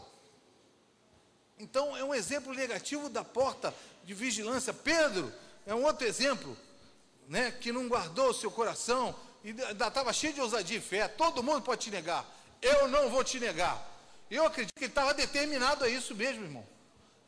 Então, 1.60 1.96
é 1.96 2.04
um 2.04 2.16
exemplo 2.16 2.56
negativo 2.56 3.08
da 3.08 3.24
porta 3.24 3.72
de 4.04 4.16
vigilância. 4.16 4.74
Pedro 4.74 5.32
é 5.64 5.76
um 5.76 5.84
outro 5.84 6.08
exemplo, 6.08 6.58
né, 7.28 7.52
que 7.52 7.72
não 7.72 7.88
guardou 7.88 8.30
o 8.30 8.34
seu 8.34 8.50
coração, 8.50 9.16
e 9.44 9.52
estava 9.52 10.12
cheio 10.12 10.34
de 10.34 10.42
ousadia 10.42 10.78
e 10.80 10.82
fé. 10.82 11.08
Todo 11.08 11.44
mundo 11.44 11.62
pode 11.62 11.82
te 11.82 11.92
negar. 11.92 12.26
Eu 12.62 12.88
não 12.88 13.10
vou 13.10 13.24
te 13.24 13.40
negar. 13.40 13.86
Eu 14.30 14.46
acredito 14.46 14.74
que 14.76 14.86
ele 14.86 14.92
estava 14.92 15.14
determinado 15.14 15.84
a 15.84 15.90
isso 15.90 16.14
mesmo, 16.14 16.44
irmão. 16.44 16.66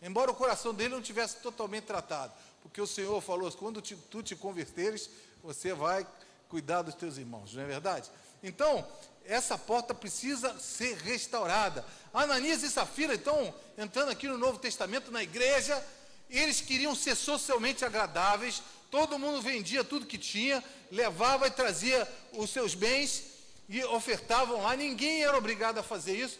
Embora 0.01 0.31
o 0.31 0.35
coração 0.35 0.73
dele 0.73 0.93
não 0.93 1.01
tivesse 1.01 1.37
totalmente 1.37 1.85
tratado. 1.85 2.33
Porque 2.61 2.81
o 2.81 2.87
Senhor 2.87 3.19
falou: 3.21 3.51
quando 3.53 3.81
te, 3.81 3.95
tu 3.95 4.21
te 4.23 4.35
converteres, 4.35 5.09
você 5.43 5.73
vai 5.73 6.05
cuidar 6.47 6.81
dos 6.81 6.95
teus 6.95 7.17
irmãos, 7.17 7.53
não 7.53 7.63
é 7.63 7.65
verdade? 7.65 8.09
Então, 8.41 8.85
essa 9.25 9.57
porta 9.57 9.93
precisa 9.93 10.57
ser 10.59 10.97
restaurada. 10.97 11.85
Ananias 12.13 12.63
e 12.63 12.69
Safira, 12.69 13.13
então, 13.13 13.53
entrando 13.77 14.09
aqui 14.09 14.27
no 14.27 14.37
Novo 14.37 14.57
Testamento, 14.57 15.11
na 15.11 15.21
igreja, 15.21 15.85
eles 16.29 16.59
queriam 16.61 16.95
ser 16.95 17.15
socialmente 17.15 17.85
agradáveis, 17.85 18.63
todo 18.89 19.19
mundo 19.19 19.41
vendia 19.41 19.83
tudo 19.83 20.07
que 20.07 20.17
tinha, 20.17 20.63
levava 20.91 21.47
e 21.47 21.51
trazia 21.51 22.07
os 22.33 22.49
seus 22.49 22.73
bens 22.73 23.28
e 23.69 23.83
ofertavam 23.83 24.63
lá, 24.63 24.75
ninguém 24.75 25.23
era 25.23 25.37
obrigado 25.37 25.77
a 25.77 25.83
fazer 25.83 26.17
isso, 26.17 26.39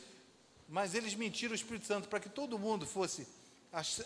mas 0.67 0.95
eles 0.95 1.13
mentiram 1.13 1.51
o 1.51 1.55
Espírito 1.55 1.85
Santo 1.85 2.09
para 2.09 2.19
que 2.19 2.27
todo 2.27 2.57
mundo 2.57 2.87
fosse, 2.87 3.27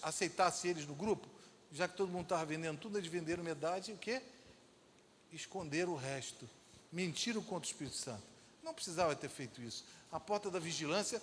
aceitasse 0.01 0.67
eles 0.67 0.85
no 0.85 0.93
grupo, 0.93 1.25
já 1.71 1.87
que 1.87 1.95
todo 1.95 2.11
mundo 2.11 2.23
estava 2.23 2.43
vendendo 2.45 2.77
tudo, 2.77 2.97
eles 2.97 3.09
venderam 3.09 3.41
metade 3.41 3.91
e 3.91 3.93
o 3.93 3.97
quê? 3.97 4.21
Esconderam 5.31 5.93
o 5.93 5.95
resto. 5.95 6.47
Mentiram 6.91 7.41
contra 7.41 7.65
o 7.65 7.71
Espírito 7.71 7.95
Santo. 7.95 8.21
Não 8.61 8.73
precisava 8.73 9.15
ter 9.15 9.29
feito 9.29 9.61
isso. 9.61 9.85
A 10.11 10.19
porta 10.19 10.51
da 10.51 10.59
vigilância 10.59 11.21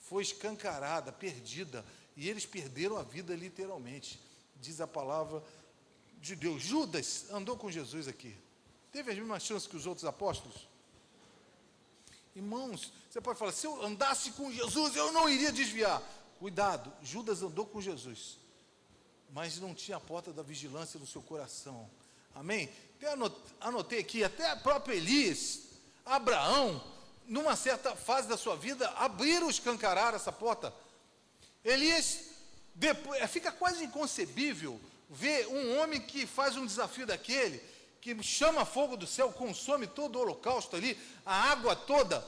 foi 0.00 0.22
escancarada, 0.22 1.12
perdida, 1.12 1.84
e 2.16 2.30
eles 2.30 2.46
perderam 2.46 2.96
a 2.96 3.02
vida 3.02 3.36
literalmente. 3.36 4.18
diz 4.56 4.80
a 4.80 4.86
palavra 4.86 5.42
de 6.18 6.34
Deus. 6.34 6.62
Judas 6.62 7.26
andou 7.30 7.58
com 7.58 7.70
Jesus 7.70 8.08
aqui. 8.08 8.34
Teve 8.90 9.12
as 9.12 9.18
mesmas 9.18 9.42
chances 9.42 9.68
que 9.68 9.76
os 9.76 9.86
outros 9.86 10.06
apóstolos? 10.06 10.71
Irmãos, 12.34 12.92
você 13.10 13.20
pode 13.20 13.38
falar, 13.38 13.52
se 13.52 13.66
eu 13.66 13.84
andasse 13.84 14.32
com 14.32 14.50
Jesus, 14.50 14.96
eu 14.96 15.12
não 15.12 15.28
iria 15.28 15.52
desviar. 15.52 16.02
Cuidado, 16.38 16.92
Judas 17.02 17.42
andou 17.42 17.66
com 17.66 17.80
Jesus, 17.80 18.38
mas 19.30 19.58
não 19.60 19.74
tinha 19.74 19.98
a 19.98 20.00
porta 20.00 20.32
da 20.32 20.42
vigilância 20.42 20.98
no 20.98 21.06
seu 21.06 21.22
coração. 21.22 21.88
Amém? 22.34 22.70
Até 22.96 23.12
anotei 23.60 24.00
aqui, 24.00 24.24
até 24.24 24.50
a 24.50 24.56
própria 24.56 24.94
Elias, 24.94 25.60
Abraão, 26.04 26.82
numa 27.26 27.54
certa 27.54 27.94
fase 27.94 28.28
da 28.28 28.36
sua 28.36 28.56
vida, 28.56 28.88
abriram, 28.90 29.50
escancararam 29.50 30.16
essa 30.16 30.32
porta. 30.32 30.74
Elias, 31.64 32.24
depois, 32.74 33.20
é, 33.20 33.26
fica 33.26 33.52
quase 33.52 33.84
inconcebível 33.84 34.80
ver 35.08 35.46
um 35.48 35.78
homem 35.78 36.00
que 36.00 36.26
faz 36.26 36.56
um 36.56 36.66
desafio 36.66 37.06
daquele, 37.06 37.62
que 38.02 38.20
chama 38.20 38.64
fogo 38.64 38.96
do 38.96 39.06
céu, 39.06 39.32
consome 39.32 39.86
todo 39.86 40.16
o 40.16 40.20
holocausto 40.20 40.74
ali, 40.74 40.98
a 41.24 41.50
água 41.50 41.74
toda 41.74 42.22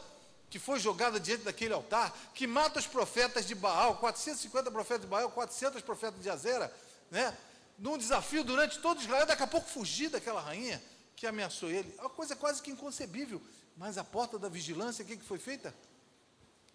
que 0.49 0.59
foi 0.59 0.79
jogada 0.79 1.19
diante 1.19 1.43
daquele 1.43 1.75
altar, 1.75 2.17
que 2.33 2.47
mata 2.47 2.79
os 2.79 2.87
profetas 2.87 3.45
de 3.45 3.57
Baal, 3.57 3.97
450 3.97 4.71
profetas 4.71 5.03
de 5.03 5.09
Baal, 5.09 5.29
400 5.31 5.83
profetas 5.83 6.23
de 6.23 6.31
Azera, 6.31 6.73
né? 7.11 7.37
num 7.77 7.99
desafio 7.99 8.45
durante 8.45 8.79
todo 8.79 9.03
Israel, 9.03 9.27
daqui 9.27 9.43
a 9.43 9.49
pouco 9.49 9.69
fugir 9.69 10.11
daquela 10.11 10.41
rainha 10.41 10.81
que 11.17 11.27
ameaçou 11.27 11.69
ele. 11.69 11.93
É 11.99 12.03
uma 12.03 12.11
coisa 12.11 12.37
quase 12.37 12.63
que 12.63 12.71
inconcebível. 12.71 13.43
Mas 13.77 13.99
a 13.99 14.05
porta 14.05 14.39
da 14.39 14.49
vigilância, 14.49 15.05
o 15.05 15.09
que, 15.09 15.17
que 15.17 15.25
foi 15.25 15.39
feita? 15.39 15.75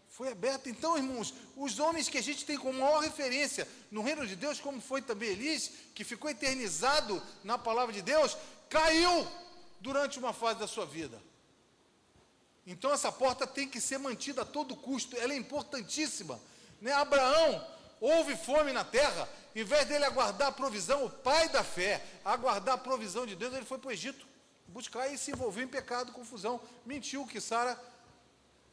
Foi 0.10 0.30
aberta. 0.30 0.70
Então, 0.70 0.98
irmãos, 0.98 1.34
os 1.56 1.80
homens 1.80 2.10
que 2.10 2.18
a 2.18 2.24
gente 2.24 2.46
tem 2.46 2.58
como 2.58 2.82
maior 2.82 3.00
referência 3.00 3.66
no 3.90 4.02
reino 4.02 4.28
de 4.28 4.36
Deus, 4.36 4.60
como 4.60 4.82
foi 4.82 5.02
também 5.02 5.30
Elis, 5.30 5.72
que 5.96 6.04
ficou 6.04 6.30
eternizado 6.30 7.24
na 7.46 7.58
palavra 7.58 7.94
de 7.94 8.02
Deus, 8.02 8.36
caiu 8.70 9.28
durante 9.80 10.20
uma 10.20 10.32
fase 10.32 10.60
da 10.60 10.68
sua 10.68 10.86
vida. 10.86 11.22
Então 12.66 12.94
essa 12.94 13.12
porta 13.12 13.48
tem 13.48 13.68
que 13.68 13.82
ser 13.82 13.98
mantida 13.98 14.44
a 14.44 14.46
todo 14.46 14.76
custo, 14.76 15.18
ela 15.18 15.34
é 15.34 15.36
importantíssima. 15.36 16.40
Né? 16.80 16.94
Abraão, 16.94 17.68
houve 18.00 18.36
fome 18.36 18.72
na 18.72 18.84
terra, 18.84 19.28
em 19.56 19.64
vez 19.64 19.88
dele 19.88 20.06
aguardar 20.06 20.50
a 20.50 20.52
provisão, 20.52 21.06
o 21.06 21.10
pai 21.10 21.50
da 21.50 21.64
fé, 21.64 22.06
aguardar 22.24 22.76
a 22.76 22.78
provisão 22.78 23.26
de 23.26 23.36
Deus, 23.36 23.54
ele 23.54 23.66
foi 23.66 23.80
para 23.80 23.90
o 23.90 23.92
Egito, 23.92 24.28
buscar 24.68 25.12
e 25.12 25.18
se 25.18 25.32
envolveu 25.32 25.64
em 25.64 25.68
pecado, 25.68 26.12
confusão. 26.12 26.62
Mentiu 26.86 27.26
que 27.26 27.42
Sara 27.42 27.80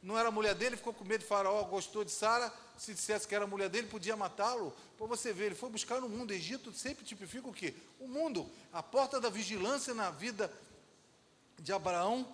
não 0.03 0.19
era 0.19 0.31
mulher 0.31 0.55
dele, 0.55 0.77
ficou 0.77 0.93
com 0.93 1.05
medo 1.05 1.21
de 1.21 1.27
Faraó, 1.27 1.63
gostou 1.65 2.05
de 2.05 2.11
Sara, 2.11 2.53
se 2.77 2.95
dissesse 2.95 3.27
que 3.27 3.35
era 3.35 3.47
mulher 3.47 3.69
dele, 3.69 3.89
podia 3.89 4.17
matá-lo. 4.17 4.75
Para 4.97 5.07
você 5.07 5.33
ver, 5.33 5.47
ele 5.47 5.55
foi 5.55 5.71
buscar 5.71 6.01
no 6.01 6.09
mundo. 6.09 6.33
Egito 6.33 6.73
sempre 6.73 7.05
tipifica 7.05 7.49
o 7.49 7.53
quê? 7.53 7.75
O 7.99 8.07
mundo. 8.07 8.49
A 8.73 8.83
porta 8.83 9.21
da 9.21 9.29
vigilância 9.29 9.95
na 9.95 10.11
vida 10.11 10.53
de 11.59 11.73
Abraão 11.73 12.27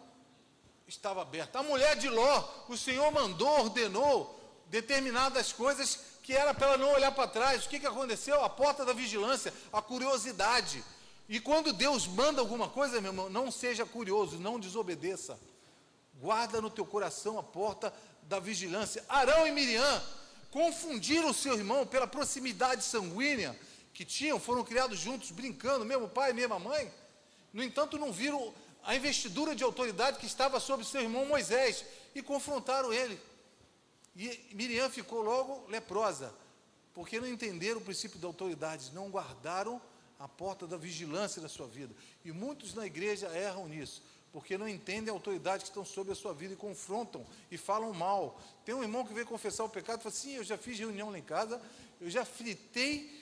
estava 0.87 1.23
aberta. 1.23 1.61
A 1.61 1.62
mulher 1.62 1.97
de 1.97 2.09
Ló, 2.09 2.49
o 2.69 2.76
Senhor 2.76 3.11
mandou, 3.12 3.61
ordenou 3.61 4.38
determinadas 4.66 5.52
coisas 5.52 5.99
que 6.23 6.33
era 6.33 6.54
para 6.54 6.69
ela 6.69 6.76
não 6.76 6.92
olhar 6.92 7.12
para 7.12 7.28
trás. 7.28 7.64
O 7.64 7.69
que, 7.69 7.81
que 7.81 7.87
aconteceu? 7.87 8.42
A 8.45 8.49
porta 8.49 8.85
da 8.85 8.92
vigilância, 8.92 9.52
a 9.73 9.81
curiosidade. 9.83 10.85
E 11.28 11.40
quando 11.40 11.73
Deus 11.73 12.07
manda 12.07 12.40
alguma 12.40 12.69
coisa, 12.69 13.00
meu 13.00 13.11
irmão, 13.11 13.31
não 13.31 13.50
seja 13.50 13.87
curioso, 13.87 14.38
não 14.38 14.61
desobedeça. 14.61 15.38
Guarda 16.23 16.61
no 16.61 16.71
teu 16.71 16.87
coração 16.87 17.37
a 17.37 17.43
porta 17.43 17.93
da 18.23 18.38
vigilância. 18.38 19.05
Arão 19.09 19.45
e 19.45 19.50
Miriam 19.50 20.02
confundiram 20.52 21.30
o 21.30 21.35
seu 21.35 21.54
irmão 21.54 21.85
pela 21.85 22.06
proximidade 22.06 22.85
sanguínea 22.85 23.58
que 23.93 24.04
tinham, 24.04 24.39
foram 24.39 24.63
criados 24.63 25.00
juntos, 25.00 25.32
brincando, 25.32 25.85
mesmo 25.85 26.08
pai, 26.08 26.32
mesma 26.32 26.61
mãe. 26.61 26.89
No 27.52 27.61
entanto, 27.61 27.99
não 27.99 28.13
viram 28.13 28.54
a 28.85 28.95
investidura 28.95 29.52
de 29.52 29.65
autoridade 29.65 30.19
que 30.19 30.26
estava 30.26 30.61
sobre 30.61 30.87
seu 30.87 31.00
irmão 31.00 31.26
Moisés 31.26 31.85
e 32.15 32.23
confrontaram 32.23 32.93
ele. 32.93 33.21
E 34.15 34.54
Miriam 34.54 34.89
ficou 34.89 35.23
logo 35.23 35.67
leprosa, 35.69 36.32
porque 36.95 37.19
não 37.19 37.26
entenderam 37.26 37.80
o 37.80 37.85
princípio 37.85 38.21
da 38.21 38.28
autoridade, 38.28 38.93
não 38.93 39.11
guardaram 39.11 39.82
a 40.21 40.28
porta 40.28 40.69
da 40.69 40.76
vigilância 40.76 41.43
da 41.43 41.49
sua 41.49 41.67
vida. 41.67 41.93
E 42.25 42.30
muitos 42.30 42.75
na 42.75 42.87
igreja 42.87 43.26
erram 43.37 43.67
nisso, 43.67 44.04
porque 44.32 44.56
não 44.56 44.66
entendem 44.66 45.10
a 45.10 45.12
autoridade 45.12 45.62
que 45.62 45.68
estão 45.68 45.84
sobre 45.84 46.12
a 46.12 46.16
sua 46.16 46.32
vida 46.32 46.54
e 46.54 46.56
confrontam 46.56 47.25
e 47.50 47.58
falam 47.58 47.92
mal. 47.92 48.40
Tem 48.64 48.75
um 48.75 48.82
irmão 48.82 49.04
que 49.04 49.12
veio 49.12 49.26
confessar 49.26 49.64
o 49.64 49.68
pecado 49.68 50.00
e 50.00 50.02
falou 50.02 50.16
assim: 50.16 50.34
Eu 50.34 50.45
já 50.45 50.56
fiz 50.56 50.78
reunião 50.78 51.10
lá 51.10 51.18
em 51.18 51.23
casa, 51.23 51.60
eu 52.00 52.08
já 52.08 52.25
fritei 52.25 53.21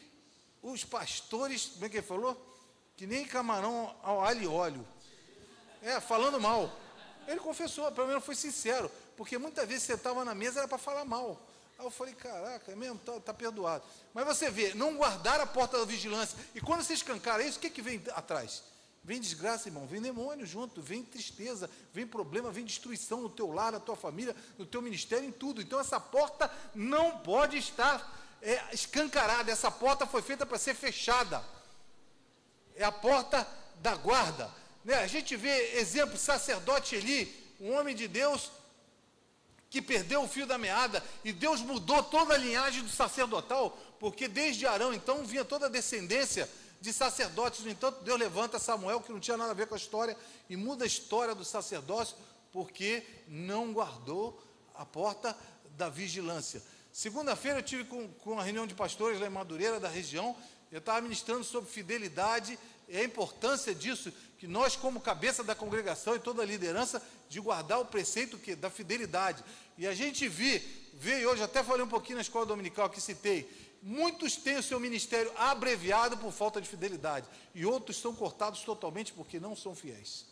os 0.63 0.85
pastores, 0.85 1.67
como 1.67 1.85
é 1.85 1.89
que 1.89 1.97
ele 1.97 2.07
falou? 2.07 2.47
Que 2.97 3.07
nem 3.07 3.25
camarão 3.25 3.95
ao 4.03 4.23
alho 4.23 4.43
e 4.43 4.47
óleo. 4.47 4.87
É, 5.83 5.99
falando 6.01 6.41
mal. 6.41 6.71
Ele 7.27 7.41
confessou, 7.41 7.91
pelo 7.93 8.07
menos 8.07 8.25
foi 8.25 8.35
sincero, 8.35 8.91
porque 9.17 9.39
muitas 9.39 9.67
vezes 9.67 9.85
você 9.85 9.95
estava 9.95 10.25
na 10.25 10.35
mesa 10.35 10.61
era 10.61 10.69
para 10.69 10.79
falar 10.79 11.05
mal. 11.05 11.41
Aí 11.79 11.85
eu 11.85 11.91
falei, 11.91 12.15
caraca, 12.15 12.71
é 12.71 12.77
mesmo, 12.77 12.97
está 12.97 13.19
tá 13.21 13.35
perdoado. 13.35 13.83
Mas 14.13 14.27
você 14.27 14.51
vê, 14.51 14.75
não 14.75 14.97
guardar 14.97 15.41
a 15.41 15.47
porta 15.47 15.79
da 15.79 15.85
vigilância. 15.85 16.39
E 16.55 16.61
quando 16.61 16.83
você 16.83 16.93
escancara 16.93 17.43
isso, 17.43 17.59
o 17.59 17.61
que, 17.61 17.71
que 17.71 17.81
vem 17.81 18.03
atrás? 18.15 18.63
Vem 19.03 19.21
desgraça, 19.21 19.69
irmão, 19.69 19.87
vem 19.87 20.01
demônio 20.01 20.45
junto, 20.45 20.83
vem 20.83 21.03
tristeza, 21.03 21.71
vem 21.93 22.07
problema, 22.07 22.53
vem 22.53 22.65
destruição 22.65 23.23
no 23.23 23.31
teu 23.31 23.51
lar, 23.51 23.73
na 23.73 23.81
tua 23.81 23.97
família, 23.97 24.37
no 24.59 24.67
teu 24.67 24.83
ministério, 24.83 25.27
em 25.27 25.33
tudo. 25.33 25.63
Então 25.63 25.81
essa 25.81 25.99
porta 25.99 26.51
não 26.75 27.19
pode 27.19 27.57
estar 27.57 28.37
é, 28.43 28.63
escancarada, 28.73 29.51
essa 29.51 29.71
porta 29.71 30.07
foi 30.07 30.21
feita 30.21 30.45
para 30.45 30.59
ser 30.59 30.75
fechada. 30.75 31.43
É 32.77 32.85
a 32.85 32.93
porta 32.93 33.47
da 33.77 33.95
guarda. 33.97 34.51
Né? 34.85 34.95
A 34.95 35.07
gente 35.07 35.35
vê 35.35 35.79
exemplo, 35.79 36.19
sacerdote 36.19 36.95
Eli, 36.95 37.35
um 37.59 37.73
homem 37.73 37.95
de 37.95 38.07
Deus 38.07 38.51
que 39.71 39.81
perdeu 39.81 40.23
o 40.25 40.29
fio 40.29 40.47
da 40.47 40.59
meada, 40.59 41.03
e 41.25 41.33
Deus 41.33 41.61
mudou 41.61 42.03
toda 42.03 42.35
a 42.35 42.39
linhagem 42.39 42.83
do 42.83 42.89
sacerdotal, 42.89 43.79
porque 44.01 44.27
desde 44.27 44.67
Arão, 44.67 44.93
então, 44.93 45.25
vinha 45.25 45.45
toda 45.45 45.67
a 45.67 45.69
descendência 45.69 46.51
de 46.81 46.93
sacerdotes. 46.93 47.61
No 47.61 47.71
entanto, 47.71 48.03
Deus 48.03 48.19
levanta 48.19 48.59
Samuel, 48.59 49.01
que 49.01 49.13
não 49.13 49.21
tinha 49.21 49.37
nada 49.37 49.51
a 49.51 49.55
ver 49.55 49.67
com 49.67 49.75
a 49.75 49.79
história, 49.79 50.17
e 50.49 50.57
muda 50.57 50.85
a 50.85 50.87
história 50.87 51.35
do 51.35 51.45
sacerdócio, 51.45 52.17
porque 52.53 53.05
não 53.29 53.73
guardou 53.73 54.43
a 54.75 54.85
porta 54.85 55.37
da 55.77 55.89
vigilância. 55.89 56.63
Segunda-feira 56.93 57.59
eu 57.59 57.63
tive 57.63 57.85
com, 57.85 58.09
com 58.09 58.33
uma 58.33 58.43
reunião 58.43 58.67
de 58.67 58.75
pastores 58.75 59.21
lá 59.21 59.27
em 59.27 59.31
Madureira, 59.31 59.79
da 59.79 59.89
região, 59.89 60.37
eu 60.73 60.79
estava 60.79 61.01
ministrando 61.01 61.45
sobre 61.45 61.71
fidelidade 61.71 62.59
e 62.89 62.97
a 62.97 63.05
importância 63.05 63.75
disso, 63.75 64.13
que 64.39 64.47
nós, 64.47 64.75
como 64.75 65.01
cabeça 65.01 65.45
da 65.45 65.55
congregação 65.55 66.17
e 66.17 66.19
toda 66.19 66.43
a 66.43 66.47
liderança, 66.47 67.03
de 67.29 67.39
guardar 67.39 67.79
o 67.79 67.85
preceito 67.85 68.39
que, 68.39 68.57
da 68.57 68.71
fidelidade. 68.71 69.45
E 69.79 69.87
a 69.87 69.95
gente 69.95 70.27
vê, 70.29 70.63
vê 70.95 71.25
hoje, 71.27 71.43
até 71.43 71.63
falei 71.63 71.85
um 71.85 71.89
pouquinho 71.89 72.17
na 72.17 72.23
escola 72.23 72.47
dominical 72.47 72.91
que 72.91 73.01
citei, 73.01 73.49
muitos 73.83 74.37
têm 74.37 74.57
o 74.57 74.63
seu 74.63 74.79
ministério 74.79 75.33
abreviado 75.37 76.17
por 76.17 76.33
falta 76.33 76.61
de 76.61 76.69
fidelidade, 76.69 77.27
e 77.55 77.65
outros 77.65 77.97
são 77.97 78.15
cortados 78.15 78.63
totalmente 78.63 79.13
porque 79.13 79.41
não 79.41 79.57
são 79.57 79.75
fiéis. 79.75 80.27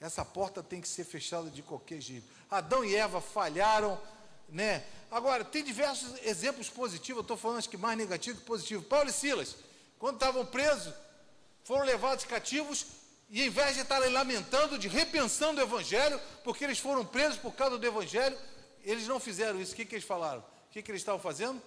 Essa 0.00 0.24
porta 0.24 0.62
tem 0.62 0.80
que 0.80 0.88
ser 0.88 1.04
fechada 1.04 1.48
de 1.48 1.62
qualquer 1.62 2.00
jeito. 2.00 2.26
Adão 2.50 2.84
e 2.84 2.94
Eva 2.94 3.20
falharam, 3.20 4.00
né? 4.48 4.84
Agora, 5.10 5.44
tem 5.44 5.62
diversos 5.62 6.20
exemplos 6.24 6.68
positivos, 6.68 7.18
eu 7.18 7.22
estou 7.22 7.36
falando 7.36 7.58
acho 7.58 7.70
que 7.70 7.76
mais 7.76 7.96
negativo 7.96 8.38
que 8.38 8.44
positivo. 8.44 8.82
Paulo 8.82 9.08
e 9.08 9.12
Silas, 9.12 9.56
quando 9.98 10.16
estavam 10.16 10.44
presos, 10.44 10.92
foram 11.62 11.84
levados 11.84 12.24
cativos, 12.24 12.86
e 13.30 13.42
em 13.42 13.50
vez 13.50 13.74
de 13.74 13.80
estarem 13.80 14.10
lamentando, 14.10 14.78
de 14.78 14.88
repensando 14.88 15.60
o 15.60 15.64
Evangelho, 15.64 16.20
porque 16.42 16.64
eles 16.64 16.78
foram 16.78 17.04
presos 17.04 17.38
por 17.38 17.54
causa 17.54 17.78
do 17.78 17.86
Evangelho, 17.86 18.36
eles 18.82 19.08
não 19.08 19.18
fizeram 19.18 19.60
isso. 19.60 19.72
O 19.72 19.76
que, 19.76 19.84
que 19.84 19.94
eles 19.94 20.06
falaram? 20.06 20.40
O 20.40 20.70
que, 20.70 20.82
que 20.82 20.90
eles 20.90 21.00
estavam 21.00 21.20
fazendo? 21.20 21.62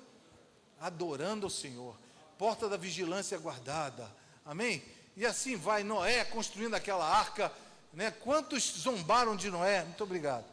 Adorando 0.80 1.48
o 1.48 1.50
Senhor. 1.50 1.96
Porta 2.38 2.70
da 2.70 2.78
vigilância 2.78 3.38
guardada. 3.38 4.10
Amém? 4.46 4.84
E 5.16 5.26
assim 5.26 5.56
vai 5.56 5.84
Noé 5.84 6.24
construindo 6.26 6.76
aquela 6.76 7.06
arca. 7.06 7.52
Né? 7.94 8.12
Quantos 8.12 8.64
zombaram 8.80 9.36
de 9.36 9.50
Noé? 9.50 9.84
Muito 9.84 10.04
obrigado. 10.04 10.46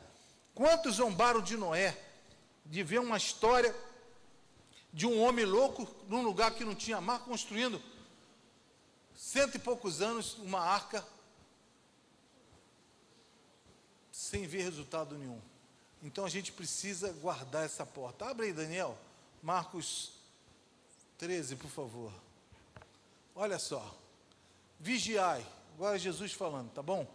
Quantos 0.55 0.97
zombaram 0.97 1.43
de 1.43 1.57
Noé? 1.57 1.99
De 2.65 2.83
ver 2.83 3.01
uma 3.01 3.17
história 3.17 3.75
de 4.93 5.07
um 5.07 5.21
homem 5.21 5.45
louco 5.45 5.93
num 6.09 6.23
lugar 6.23 6.53
que 6.55 6.65
não 6.65 6.75
tinha 6.75 7.01
mar, 7.01 7.25
construindo 7.25 7.83
cento 9.15 9.57
e 9.57 9.59
poucos 9.59 10.01
anos, 10.01 10.39
uma 10.39 10.61
arca, 10.61 11.05
sem 14.13 14.47
ver 14.47 14.63
resultado 14.63 15.19
nenhum. 15.19 15.41
Então 16.01 16.25
a 16.25 16.29
gente 16.29 16.53
precisa 16.53 17.13
guardar 17.15 17.65
essa 17.65 17.85
porta. 17.85 18.27
Abre 18.27 18.47
aí, 18.47 18.53
Daniel, 18.53 18.97
Marcos 19.43 20.13
13, 21.19 21.57
por 21.57 21.71
favor. 21.71 22.13
Olha 23.35 23.59
só. 23.59 23.95
Vigiai. 24.79 25.45
Agora 25.75 25.99
Jesus 25.99 26.33
falando, 26.33 26.71
tá 26.71 26.83
bom? 26.83 27.07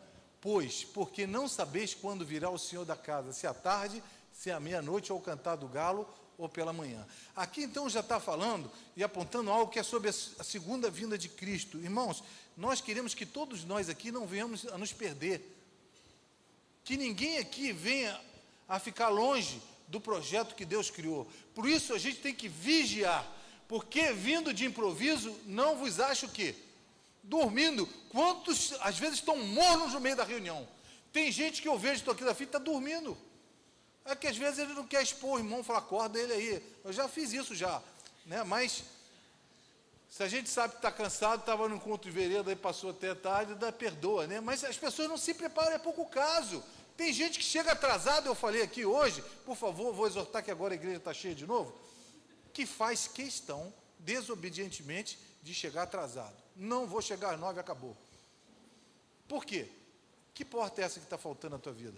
Pois, 0.42 0.84
porque 0.84 1.26
não 1.28 1.48
sabeis 1.48 1.94
quando 1.94 2.26
virá 2.26 2.50
o 2.50 2.58
Senhor 2.58 2.86
da 2.86 2.96
casa, 2.96 3.32
se 3.34 3.48
à 3.48 3.54
tarde, 3.54 4.04
se 4.34 4.52
à 4.52 4.60
meia-noite 4.60 5.12
ou 5.12 5.20
cantar 5.22 5.56
do 5.56 5.68
galo, 5.68 6.08
ou 6.40 6.48
pela 6.48 6.72
manhã. 6.72 7.06
Aqui 7.36 7.64
então 7.64 7.90
já 7.90 8.00
está 8.00 8.18
falando 8.18 8.72
e 8.96 9.04
apontando 9.04 9.52
algo 9.52 9.70
que 9.70 9.78
é 9.78 9.84
sobre 9.84 10.10
a 10.10 10.44
segunda 10.44 10.90
vinda 10.90 11.18
de 11.18 11.28
Cristo. 11.28 11.78
Irmãos, 11.78 12.24
nós 12.56 12.80
queremos 12.80 13.14
que 13.14 13.26
todos 13.26 13.66
nós 13.66 13.90
aqui 13.90 14.10
não 14.10 14.26
venhamos 14.26 14.66
a 14.68 14.78
nos 14.78 14.94
perder. 14.94 15.42
Que 16.86 16.96
ninguém 16.96 17.38
aqui 17.40 17.74
venha 17.74 18.20
a 18.70 18.80
ficar 18.80 19.10
longe 19.10 19.62
do 19.90 20.00
projeto 20.00 20.56
que 20.56 20.64
Deus 20.64 20.90
criou. 20.90 21.28
Por 21.54 21.68
isso 21.68 21.94
a 21.94 21.98
gente 21.98 22.22
tem 22.22 22.34
que 22.34 22.48
vigiar, 22.48 23.30
porque 23.70 24.12
vindo 24.12 24.52
de 24.52 24.66
improviso, 24.66 25.40
não 25.46 25.78
vos 25.78 26.00
acho 26.00 26.26
o 26.26 26.30
quê? 26.30 26.56
Dormindo. 27.22 27.86
Quantos 28.12 28.74
às 28.82 28.98
vezes 28.98 29.20
estão 29.20 29.38
mornos 29.38 29.94
no 29.94 30.00
meio 30.00 30.16
da 30.16 30.24
reunião? 30.24 30.68
Tem 31.14 31.32
gente 31.32 31.62
que 31.62 31.68
eu 31.68 31.78
vejo, 31.78 31.98
estou 31.98 32.16
aqui 32.16 32.24
da 32.24 32.34
fita, 32.34 32.58
está 32.58 32.60
dormindo. 32.60 33.16
É 34.04 34.16
que 34.16 34.26
às 34.26 34.36
vezes 34.36 34.58
ele 34.58 34.74
não 34.74 34.88
quer 34.88 35.04
expor 35.04 35.36
o 35.36 35.38
irmão, 35.38 35.64
fala, 35.64 35.78
acorda 35.78 36.20
ele 36.20 36.34
aí. 36.34 36.64
Eu 36.84 36.92
já 36.92 37.08
fiz 37.08 37.32
isso 37.32 37.54
já. 37.54 37.80
Né? 38.26 38.44
Mas 38.44 38.84
se 40.10 40.24
a 40.24 40.28
gente 40.28 40.50
sabe 40.50 40.72
que 40.72 40.80
está 40.80 40.92
cansado, 40.92 41.42
estava 41.42 41.70
no 41.70 41.76
encontro 41.76 42.10
de 42.10 42.18
vereda 42.18 42.52
e 42.52 42.56
passou 42.56 42.90
até 42.90 43.14
tarde, 43.14 43.54
dá, 43.54 43.72
perdoa, 43.72 44.26
né? 44.26 44.42
Mas 44.42 44.64
as 44.64 44.78
pessoas 44.78 45.08
não 45.08 45.18
se 45.18 45.36
preparam, 45.36 45.74
é 45.74 45.78
pouco 45.78 46.08
caso. 46.08 46.64
Tem 46.98 47.14
gente 47.14 47.38
que 47.38 47.46
chega 47.46 47.74
atrasado, 47.74 48.26
eu 48.26 48.34
falei 48.34 48.64
aqui 48.64 48.84
hoje, 48.84 49.24
por 49.46 49.56
favor, 49.56 49.94
vou 49.94 50.08
exortar 50.08 50.44
que 50.44 50.50
agora 50.50 50.74
a 50.74 50.76
igreja 50.76 50.98
está 50.98 51.14
cheia 51.14 51.36
de 51.36 51.46
novo, 51.46 51.72
que 52.60 52.66
faz 52.66 53.08
questão, 53.08 53.74
desobedientemente, 54.00 55.18
de 55.42 55.54
chegar 55.54 55.84
atrasado. 55.84 56.36
Não 56.58 56.86
vou 56.86 57.02
chegar 57.02 57.34
às 57.34 57.40
nove, 57.40 57.58
acabou. 57.58 57.96
Por 59.30 59.46
quê? 59.46 59.70
Que 60.34 60.44
porta 60.44 60.82
é 60.82 60.84
essa 60.84 61.00
que 61.00 61.06
está 61.06 61.18
faltando 61.18 61.56
na 61.56 61.62
tua 61.62 61.72
vida? 61.72 61.98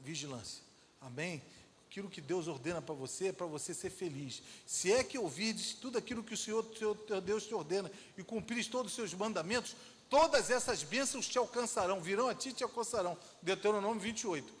Vigilância. 0.00 0.60
Amém? 1.00 1.40
Aquilo 1.88 2.10
que 2.10 2.20
Deus 2.20 2.48
ordena 2.48 2.82
para 2.82 2.96
você 2.96 3.28
é 3.28 3.32
para 3.32 3.46
você 3.46 3.72
ser 3.72 3.90
feliz. 3.90 4.42
Se 4.66 4.92
é 4.92 5.04
que 5.04 5.16
ouvirdes 5.16 5.74
tudo 5.74 5.98
aquilo 5.98 6.24
que 6.24 6.34
o 6.34 6.36
Senhor, 6.36 6.64
teu 6.64 7.20
Deus, 7.20 7.46
te 7.46 7.54
ordena 7.54 7.92
e 8.18 8.24
cumprires 8.24 8.66
todos 8.66 8.90
os 8.90 8.96
seus 8.96 9.14
mandamentos, 9.14 9.76
todas 10.10 10.50
essas 10.50 10.82
bênçãos 10.82 11.28
te 11.28 11.38
alcançarão, 11.38 12.00
virão 12.00 12.26
a 12.26 12.34
ti 12.34 12.48
e 12.48 12.54
te 12.54 12.64
alcançarão. 12.64 13.16
Deuteronômio 13.40 14.00
28. 14.00 14.52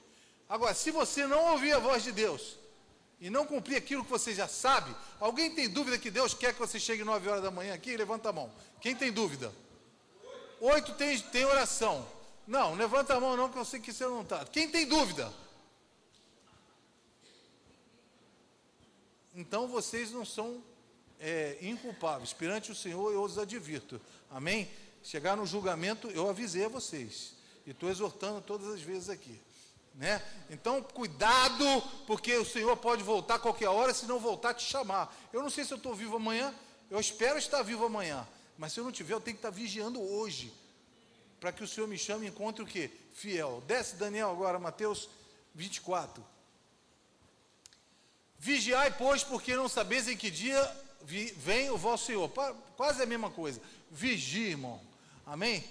Agora, 0.48 0.72
se 0.72 0.92
você 0.92 1.26
não 1.26 1.50
ouvir 1.50 1.72
a 1.72 1.80
voz 1.80 2.04
de 2.04 2.12
Deus 2.12 2.61
e 3.22 3.30
não 3.30 3.46
cumprir 3.46 3.76
aquilo 3.76 4.04
que 4.04 4.10
você 4.10 4.34
já 4.34 4.46
sabe, 4.46 4.94
alguém 5.18 5.54
tem 5.54 5.70
dúvida 5.70 5.96
que 5.96 6.10
Deus 6.10 6.34
quer 6.34 6.52
que 6.52 6.58
você 6.58 6.78
chegue 6.78 7.02
9 7.02 7.26
horas 7.26 7.42
da 7.42 7.50
manhã 7.50 7.72
aqui? 7.72 7.96
Levanta 7.96 8.28
a 8.28 8.32
mão. 8.32 8.52
Quem 8.80 8.94
tem 8.94 9.10
dúvida? 9.10 9.50
Oito 10.60 10.92
tem, 10.94 11.18
tem 11.18 11.44
oração. 11.46 12.06
Não, 12.46 12.74
levanta 12.74 13.14
a 13.14 13.20
mão 13.20 13.34
não, 13.34 13.48
que 13.48 13.56
eu 13.56 13.64
sei 13.64 13.80
que 13.80 13.94
você 13.94 14.04
não 14.04 14.20
está. 14.20 14.44
Quem 14.44 14.68
tem 14.68 14.86
dúvida? 14.86 15.32
Então 19.34 19.66
vocês 19.66 20.10
não 20.10 20.26
são 20.26 20.62
é, 21.18 21.56
inculpáveis. 21.62 22.34
Perante 22.34 22.70
o 22.70 22.74
Senhor 22.74 23.12
eu 23.12 23.22
os 23.22 23.38
advirto. 23.38 23.98
Amém? 24.30 24.68
chegar 25.02 25.36
no 25.36 25.44
julgamento, 25.44 26.08
eu 26.08 26.28
avisei 26.28 26.64
a 26.64 26.68
vocês. 26.68 27.34
E 27.66 27.70
estou 27.70 27.90
exortando 27.90 28.40
todas 28.40 28.68
as 28.68 28.80
vezes 28.80 29.08
aqui. 29.08 29.38
Né? 29.94 30.22
Então, 30.48 30.82
cuidado, 30.82 31.64
porque 32.06 32.36
o 32.36 32.44
Senhor 32.44 32.76
pode 32.76 33.02
voltar 33.02 33.34
a 33.34 33.38
qualquer 33.38 33.68
hora, 33.68 33.92
se 33.92 34.06
não 34.06 34.18
voltar, 34.18 34.54
te 34.54 34.64
chamar. 34.64 35.14
Eu 35.32 35.42
não 35.42 35.50
sei 35.50 35.64
se 35.64 35.72
eu 35.72 35.76
estou 35.76 35.94
vivo 35.94 36.16
amanhã, 36.16 36.54
eu 36.90 36.98
espero 36.98 37.38
estar 37.38 37.62
vivo 37.62 37.84
amanhã. 37.84 38.26
Mas 38.56 38.72
se 38.72 38.80
eu 38.80 38.84
não 38.84 38.92
tiver, 38.92 39.14
eu 39.14 39.20
tenho 39.20 39.36
que 39.36 39.38
estar 39.38 39.50
vigiando 39.50 40.00
hoje. 40.00 40.52
Para 41.40 41.52
que 41.52 41.64
o 41.64 41.68
Senhor 41.68 41.86
me 41.86 41.98
chame 41.98 42.26
e 42.26 42.28
encontre 42.28 42.62
o 42.62 42.66
quê? 42.66 42.90
Fiel. 43.12 43.62
Desce, 43.66 43.96
Daniel, 43.96 44.30
agora, 44.30 44.58
Mateus 44.58 45.08
24. 45.54 46.24
Vigiai, 48.38 48.90
pois, 48.96 49.22
porque 49.22 49.54
não 49.54 49.68
sabeis 49.68 50.08
em 50.08 50.16
que 50.16 50.30
dia 50.30 50.76
vem 51.36 51.70
o 51.70 51.76
vosso 51.76 52.06
Senhor. 52.06 52.30
Quase 52.76 53.02
a 53.02 53.06
mesma 53.06 53.30
coisa. 53.30 53.60
Vigie, 53.90 54.50
irmão. 54.50 54.80
Amém? 55.26 55.64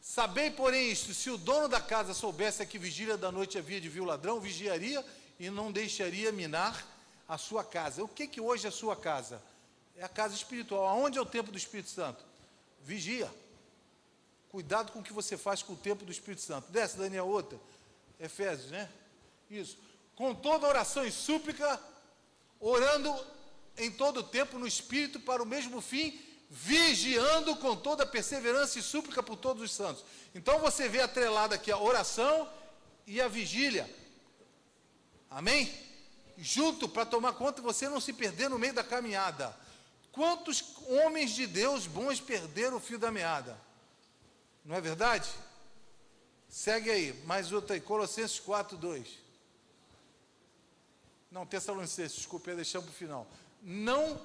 Sabei, 0.00 0.50
porém, 0.50 0.90
isto: 0.90 1.12
se 1.12 1.28
o 1.30 1.36
dono 1.36 1.68
da 1.68 1.80
casa 1.80 2.14
soubesse 2.14 2.64
que 2.66 2.78
vigília 2.78 3.16
da 3.16 3.30
noite 3.30 3.58
havia 3.58 3.80
de 3.80 3.88
vir 3.88 4.00
o 4.00 4.04
ladrão, 4.04 4.40
vigiaria 4.40 5.04
e 5.38 5.50
não 5.50 5.70
deixaria 5.70 6.32
minar 6.32 6.86
a 7.28 7.36
sua 7.36 7.62
casa. 7.62 8.02
O 8.02 8.08
que 8.08 8.26
que 8.26 8.40
hoje 8.40 8.66
é 8.66 8.68
a 8.68 8.72
sua 8.72 8.96
casa? 8.96 9.42
É 9.96 10.02
a 10.02 10.08
casa 10.08 10.34
espiritual. 10.34 10.86
Aonde 10.86 11.18
é 11.18 11.20
o 11.20 11.26
templo 11.26 11.52
do 11.52 11.58
Espírito 11.58 11.90
Santo? 11.90 12.24
Vigia. 12.82 13.30
Cuidado 14.48 14.90
com 14.90 15.00
o 15.00 15.02
que 15.02 15.12
você 15.12 15.36
faz 15.36 15.62
com 15.62 15.74
o 15.74 15.76
templo 15.76 16.04
do 16.04 16.10
Espírito 16.10 16.42
Santo. 16.42 16.72
Desce, 16.72 16.96
Daniel, 16.96 17.28
outra. 17.28 17.58
Efésios, 18.18 18.70
né? 18.70 18.88
Isso. 19.50 19.78
Com 20.16 20.34
toda 20.34 20.66
oração 20.66 21.04
e 21.04 21.12
súplica, 21.12 21.80
orando 22.58 23.14
em 23.76 23.90
todo 23.90 24.20
o 24.20 24.22
tempo 24.22 24.58
no 24.58 24.66
Espírito 24.66 25.20
para 25.20 25.42
o 25.42 25.46
mesmo 25.46 25.80
fim 25.80 26.29
vigiando 26.50 27.54
com 27.56 27.76
toda 27.76 28.04
perseverança 28.04 28.76
e 28.76 28.82
súplica 28.82 29.22
por 29.22 29.36
todos 29.36 29.62
os 29.62 29.72
santos. 29.72 30.04
Então 30.34 30.58
você 30.58 30.88
vê 30.88 31.00
atrelado 31.00 31.54
aqui 31.54 31.70
a 31.70 31.78
oração 31.78 32.48
e 33.06 33.20
a 33.20 33.28
vigília. 33.28 33.88
Amém? 35.30 35.72
Junto 36.36 36.88
para 36.88 37.06
tomar 37.06 37.34
conta 37.34 37.62
você 37.62 37.88
não 37.88 38.00
se 38.00 38.12
perder 38.12 38.50
no 38.50 38.58
meio 38.58 38.74
da 38.74 38.82
caminhada. 38.82 39.56
Quantos 40.10 40.74
homens 40.88 41.30
de 41.30 41.46
Deus 41.46 41.86
bons 41.86 42.20
perderam 42.20 42.78
o 42.78 42.80
fio 42.80 42.98
da 42.98 43.12
meada? 43.12 43.56
Não 44.64 44.74
é 44.74 44.80
verdade? 44.80 45.30
Segue 46.48 46.90
aí, 46.90 47.12
mais 47.26 47.52
outra 47.52 47.74
aí, 47.74 47.80
Colossenses 47.80 48.40
4, 48.40 48.76
2. 48.76 49.08
Não, 51.30 51.46
Tessalonicenses, 51.46 52.16
desculpa, 52.16 52.52
deixamos 52.56 52.88
para 52.88 52.94
o 52.94 52.98
final. 52.98 53.26
Não 53.62 54.20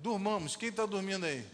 Durmamos. 0.00 0.56
Quem 0.56 0.70
está 0.70 0.86
dormindo 0.86 1.24
aí? 1.26 1.46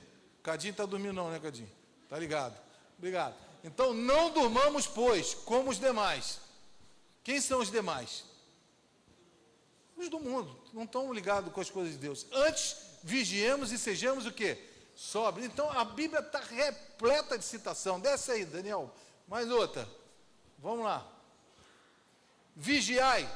Cadinho 0.42 0.70
está 0.70 0.86
dormindo 0.86 1.14
não, 1.14 1.30
né, 1.30 1.40
Cadinho? 1.40 1.70
Tá 2.08 2.18
ligado? 2.18 2.56
Obrigado. 2.96 3.34
Então, 3.64 3.92
não 3.92 4.30
durmamos, 4.30 4.86
pois, 4.86 5.34
como 5.34 5.70
os 5.70 5.78
demais. 5.78 6.40
Quem 7.24 7.40
são 7.40 7.60
os 7.60 7.70
demais? 7.70 8.24
Os 9.96 10.08
do 10.08 10.20
mundo. 10.20 10.56
Não 10.72 10.84
estão 10.84 11.12
ligados 11.12 11.52
com 11.52 11.60
as 11.60 11.68
coisas 11.68 11.94
de 11.94 11.98
Deus. 11.98 12.26
Antes, 12.32 12.76
vigiemos 13.02 13.72
e 13.72 13.78
sejamos 13.78 14.24
o 14.24 14.32
quê? 14.32 14.56
Sobre. 14.94 15.44
Então, 15.44 15.68
a 15.70 15.84
Bíblia 15.84 16.20
está 16.20 16.38
repleta 16.38 17.36
de 17.36 17.44
citação. 17.44 17.98
Desce 17.98 18.30
aí, 18.30 18.44
Daniel. 18.44 18.94
Mais 19.26 19.50
outra. 19.50 19.88
Vamos 20.58 20.84
lá. 20.84 21.06
Vigiai. 22.54 23.28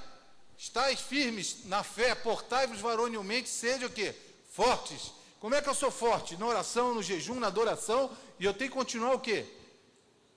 Estais 0.57 1.01
firmes 1.01 1.65
na 1.65 1.83
fé, 1.83 2.15
portai-vos 2.15 2.81
varonilmente, 2.81 3.49
seja 3.49 3.87
o 3.87 3.91
quê? 3.91 4.15
Fortes. 4.61 5.15
Como 5.41 5.55
é 5.55 5.63
que 5.63 5.71
eu 5.71 5.75
sou 5.75 5.91
forte? 5.91 6.37
Na 6.37 6.47
oração, 6.47 6.95
no 6.95 7.03
jejum, 7.03 7.41
na 7.41 7.47
adoração, 7.47 8.15
e 8.39 8.45
eu 8.45 8.53
tenho 8.53 8.71
que 8.71 8.77
continuar 8.77 9.15
o 9.15 9.21
quê? 9.21 9.47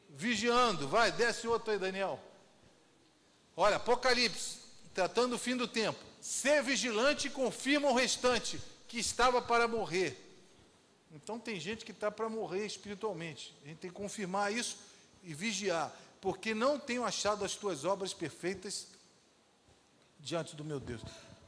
Vigiando. 0.07 0.87
Vai, 0.87 1.11
desce 1.11 1.45
outro 1.45 1.73
aí, 1.73 1.77
Daniel. 1.77 2.17
Olha, 3.53 3.75
Apocalipse, 3.75 4.59
tratando 4.93 5.33
o 5.33 5.37
fim 5.37 5.57
do 5.57 5.67
tempo. 5.67 5.99
Ser 6.21 6.63
vigilante 6.63 7.29
confirma 7.29 7.89
o 7.89 7.93
restante, 7.93 8.61
que 8.87 8.97
estava 8.97 9.41
para 9.41 9.67
morrer. 9.67 10.17
Então 11.11 11.37
tem 11.37 11.59
gente 11.59 11.83
que 11.83 11.91
está 11.91 12.09
para 12.09 12.29
morrer 12.29 12.65
espiritualmente. 12.65 13.53
A 13.65 13.67
gente 13.67 13.79
tem 13.79 13.89
que 13.89 13.95
confirmar 13.95 14.53
isso 14.53 14.77
e 15.21 15.33
vigiar, 15.33 15.93
porque 16.21 16.53
não 16.53 16.79
tenho 16.79 17.03
achado 17.03 17.43
as 17.43 17.55
tuas 17.55 17.83
obras 17.83 18.13
perfeitas 18.13 18.87
diante 20.17 20.55
do 20.55 20.63
meu 20.63 20.79
Deus. 20.79 21.01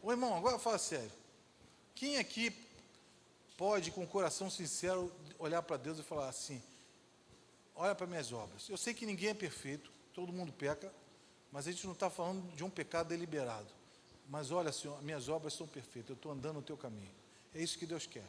Ô 0.04 0.12
irmão, 0.12 0.36
agora 0.36 0.60
fala 0.60 0.78
sério. 0.78 1.12
Quem 1.96 2.18
aqui 2.18 2.65
pode, 3.58 3.92
com 3.92 4.04
o 4.04 4.08
coração 4.08 4.50
sincero, 4.50 5.12
olhar 5.40 5.62
para 5.62 5.78
Deus 5.78 6.00
e 6.00 6.04
falar 6.04 6.30
assim: 6.30 6.62
olha 7.76 7.96
para 7.96 8.08
minhas 8.08 8.32
obras. 8.32 8.70
Eu 8.70 8.78
sei 8.78 8.94
que 8.94 9.06
ninguém 9.06 9.30
é 9.30 9.34
perfeito, 9.34 9.92
todo 10.14 10.32
mundo 10.32 10.52
peca, 10.52 10.94
mas 11.52 11.68
a 11.68 11.72
gente 11.72 11.86
não 11.86 11.94
está 11.94 12.10
falando 12.10 12.42
de 12.56 12.64
um 12.64 12.70
pecado 12.70 13.08
deliberado. 13.08 13.68
Mas 14.30 14.52
olha, 14.52 14.72
Senhor, 14.72 15.02
minhas 15.04 15.30
obras 15.30 15.54
são 15.54 15.68
perfeitas, 15.68 16.10
eu 16.10 16.16
estou 16.16 16.32
andando 16.32 16.56
no 16.56 16.62
teu 16.62 16.78
caminho. 16.78 17.12
É 17.54 17.62
isso 17.62 17.78
que 17.78 17.86
Deus 17.86 18.06
quer. 18.06 18.28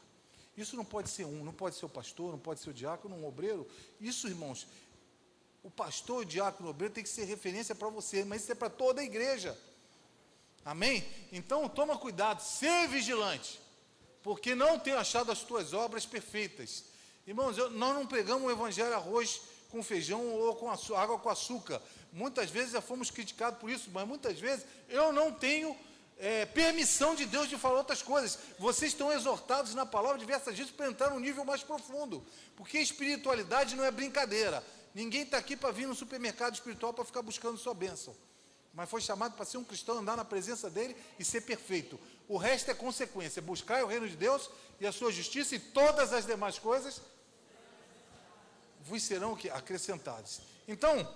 Isso 0.57 0.77
não 0.77 0.85
pode 0.85 1.11
ser 1.11 1.25
um, 1.27 1.45
não 1.45 1.53
pode 1.53 1.77
ser 1.77 1.85
o 1.85 1.89
pastor, 1.89 2.33
não 2.33 2.39
pode 2.39 2.61
ser 2.61 2.71
o 2.71 2.75
diácono, 2.75 3.15
um 3.15 3.27
obreiro. 3.27 3.67
Isso, 4.01 4.27
irmãos, 4.27 4.67
o 5.63 5.71
pastor, 5.71 6.23
o 6.23 6.25
diácono, 6.25 6.69
o 6.69 6.71
obreiro 6.71 6.95
tem 6.95 7.03
que 7.03 7.11
ser 7.11 7.25
referência 7.25 7.75
para 7.75 7.89
você, 7.89 8.25
mas 8.25 8.43
isso 8.43 8.53
é 8.53 8.55
para 8.55 8.71
toda 8.71 9.01
a 9.01 9.05
igreja. 9.05 9.59
Amém? 10.65 11.07
Então 11.31 11.69
toma 11.69 11.99
cuidado, 11.99 12.41
ser 12.41 12.89
vigilante, 12.89 13.61
porque 14.27 14.57
não 14.57 14.77
tenho 14.77 14.99
achado 14.99 15.31
as 15.31 15.45
tuas 15.45 15.73
obras 15.73 16.05
perfeitas. 16.05 16.83
Irmãos, 17.29 17.57
eu, 17.57 17.71
nós 17.71 17.95
não 17.95 18.05
pregamos 18.05 18.43
o 18.43 18.51
evangelho 18.51 18.93
arroz 18.93 19.41
com 19.71 19.85
feijão 19.85 20.21
ou 20.35 20.57
com 20.57 20.69
água 20.97 21.17
com 21.17 21.31
açúcar. 21.31 21.81
Muitas 22.13 22.51
vezes 22.51 22.73
já 22.73 22.81
fomos 22.81 23.09
criticados 23.09 23.61
por 23.61 23.71
isso, 23.71 23.89
mas 23.93 24.05
muitas 24.05 24.37
vezes 24.41 24.67
eu 24.89 25.13
não 25.13 25.31
tenho 25.31 25.77
é, 26.19 26.45
permissão 26.45 27.15
de 27.15 27.25
Deus 27.25 27.49
de 27.49 27.57
falar 27.57 27.79
outras 27.79 28.03
coisas. 28.03 28.37
Vocês 28.59 28.91
estão 28.91 29.13
exortados 29.13 29.77
na 29.77 29.87
palavra 29.87 30.19
diversas 30.19 30.59
vezes 30.59 30.73
para 30.73 30.89
entrar 30.89 31.11
num 31.11 31.21
nível 31.21 31.45
mais 31.45 31.63
profundo, 31.63 32.21
porque 32.57 32.79
espiritualidade 32.79 33.77
não 33.77 33.85
é 33.85 33.93
brincadeira. 33.93 34.61
Ninguém 34.93 35.23
está 35.23 35.39
aqui 35.39 35.57
para 35.57 35.71
vir 35.71 35.87
no 35.87 35.95
supermercado 35.95 36.55
espiritual 36.55 36.93
para 36.93 37.05
ficar 37.05 37.23
buscando 37.23 37.59
sua 37.59 37.75
bênção. 37.75 38.13
mas 38.75 38.91
foi 38.91 39.01
chamado 39.01 39.37
para 39.37 39.45
ser 39.45 39.59
um 39.59 39.65
cristão, 39.65 39.99
andar 39.99 40.17
na 40.17 40.25
presença 40.25 40.69
dele 40.69 40.97
e 41.17 41.25
ser 41.25 41.43
perfeito. 41.43 41.97
O 42.29 42.37
resto 42.37 42.71
é 42.71 42.75
consequência. 42.75 43.41
Buscar 43.41 43.85
o 43.85 43.87
reino 43.87 44.09
de 44.09 44.17
Deus 44.17 44.51
e 44.81 44.87
a 44.87 44.93
sua 44.93 45.13
justiça 45.13 45.55
e 45.55 45.59
todas 45.59 46.13
as 46.13 46.27
demais 46.27 46.59
coisas 46.59 47.01
vos 48.81 49.03
serão 49.03 49.37
acrescentados. 49.53 50.41
Então, 50.67 51.09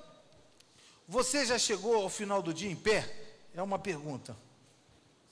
você 1.06 1.44
já 1.46 1.58
chegou 1.58 1.94
ao 1.96 2.08
final 2.08 2.42
do 2.42 2.54
dia 2.54 2.70
em 2.70 2.76
pé? 2.76 3.08
É 3.54 3.62
uma 3.62 3.78
pergunta. 3.78 4.36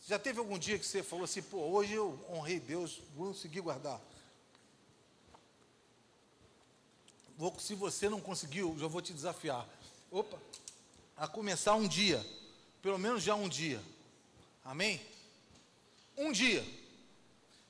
Já 0.07 0.19
teve 0.19 0.39
algum 0.39 0.59
dia 0.59 0.79
que 0.79 0.87
você 0.87 1.03
falou 1.03 1.25
assim, 1.25 1.43
pô, 1.43 1.59
hoje 1.59 1.93
eu 1.95 2.19
honrei 2.31 2.59
Deus, 2.59 3.01
vou 3.15 3.29
conseguir 3.29 3.61
guardar? 3.61 4.01
Vou, 7.37 7.57
se 7.61 7.75
você 7.75 8.09
não 8.09 8.21
conseguiu, 8.21 8.75
já 8.79 8.87
vou 8.89 9.03
te 9.03 9.13
desafiar. 9.13 9.69
Opa, 10.11 10.39
a 11.17 11.29
começar 11.29 11.75
um 11.75 11.87
dia, 11.87 12.25
pelo 12.81 12.99
menos 12.99 13.23
já 13.23 13.35
um 13.35 13.49
dia. 13.49 13.81
Amém? 14.65 15.01
Um 16.19 16.33
dia. 16.33 16.65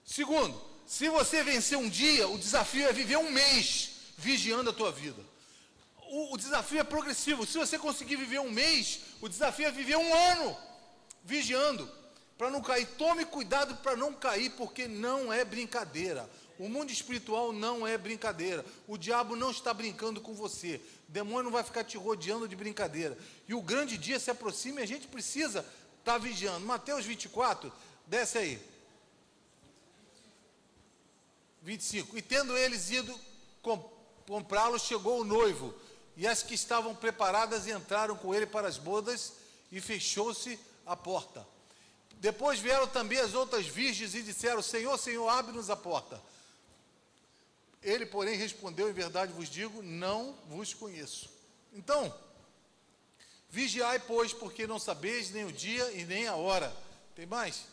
Segundo, 0.05 0.61
se 0.87 1.09
você 1.11 1.43
vencer 1.43 1.77
um 1.77 1.89
dia, 1.89 2.27
o 2.29 2.39
desafio 2.39 2.89
é 2.89 2.93
viver 2.93 3.19
um 3.19 3.31
mês 3.31 3.91
vigiando 4.17 4.71
a 4.71 4.73
tua 4.73 4.91
vida. 4.91 5.23
O, 6.11 6.35
o 6.35 6.39
desafio 6.39 6.81
é 6.81 6.85
progressivo. 6.85 7.47
Se 7.47 7.59
você 7.59 7.79
conseguir 7.79 8.17
viver 8.17 8.41
um 8.41 8.51
mês, 8.51 9.01
o 9.21 9.29
desafio 9.29 9.67
é 9.67 9.71
viver 9.71 9.97
um 9.97 10.15
ano 10.15 10.57
vigiando 11.23 11.89
para 12.39 12.51
não 12.51 12.63
cair. 12.63 12.87
Tome 12.97 13.27
cuidado 13.27 13.77
para 13.77 13.97
não 13.97 14.15
cair, 14.15 14.51
porque 14.51 14.89
não 14.89 15.31
é 15.31 15.45
brincadeira. 15.45 16.29
O 16.59 16.69
mundo 16.69 16.91
espiritual 16.91 17.53
não 17.53 17.87
é 17.87 17.99
brincadeira. 17.99 18.65
O 18.87 18.97
diabo 18.97 19.37
não 19.37 19.51
está 19.51 19.75
brincando 19.75 20.21
com 20.21 20.35
você. 20.35 20.81
O 21.09 21.13
demônio 21.13 21.45
não 21.45 21.51
vai 21.53 21.63
ficar 21.63 21.85
te 21.85 21.97
rodeando 21.97 22.49
de 22.49 22.57
brincadeira. 22.57 23.17
E 23.47 23.55
o 23.55 23.63
grande 23.63 23.99
dia 23.99 24.19
se 24.19 24.31
aproxima 24.31 24.81
e 24.81 24.83
a 24.83 24.87
gente 24.87 25.07
precisa 25.07 25.61
estar 25.99 26.15
tá 26.15 26.19
vigiando. 26.19 26.67
Mateus 26.67 27.05
24, 27.05 27.73
desce 28.09 28.39
aí. 28.39 28.69
25. 31.63 32.17
E 32.17 32.23
tendo 32.23 32.57
eles 32.57 32.91
ido 32.91 33.19
comprá-lo, 34.27 34.79
chegou 34.79 35.21
o 35.21 35.25
noivo. 35.25 35.75
E 36.17 36.27
as 36.27 36.43
que 36.43 36.55
estavam 36.55 36.95
preparadas 36.95 37.67
entraram 37.67 38.17
com 38.17 38.35
ele 38.35 38.47
para 38.47 38.67
as 38.67 38.79
bodas 38.79 39.35
e 39.71 39.81
fechou-se 39.81 40.59
a 40.85 40.97
porta. 40.97 41.47
Depois 42.15 42.59
vieram 42.59 42.89
também 42.89 43.19
as 43.19 43.35
outras 43.35 43.67
virgens 43.67 44.15
e 44.15 44.23
disseram: 44.23 44.61
Senhor, 44.61 44.99
Senhor, 44.99 45.29
abre-nos 45.29 45.71
a 45.71 45.77
porta. 45.77 46.21
Ele, 47.83 48.05
porém, 48.07 48.37
respondeu: 48.37 48.89
Em 48.89 48.93
verdade 48.93 49.33
vos 49.33 49.49
digo, 49.49 49.83
não 49.83 50.37
vos 50.49 50.75
conheço. 50.75 51.31
Então, 51.73 52.13
vigiai, 53.49 54.01
pois, 54.01 54.33
porque 54.33 54.67
não 54.67 54.79
sabeis 54.79 55.31
nem 55.31 55.45
o 55.45 55.53
dia 55.53 55.93
e 55.93 56.05
nem 56.05 56.27
a 56.27 56.35
hora. 56.35 56.75
Tem 57.15 57.27
mais? 57.27 57.65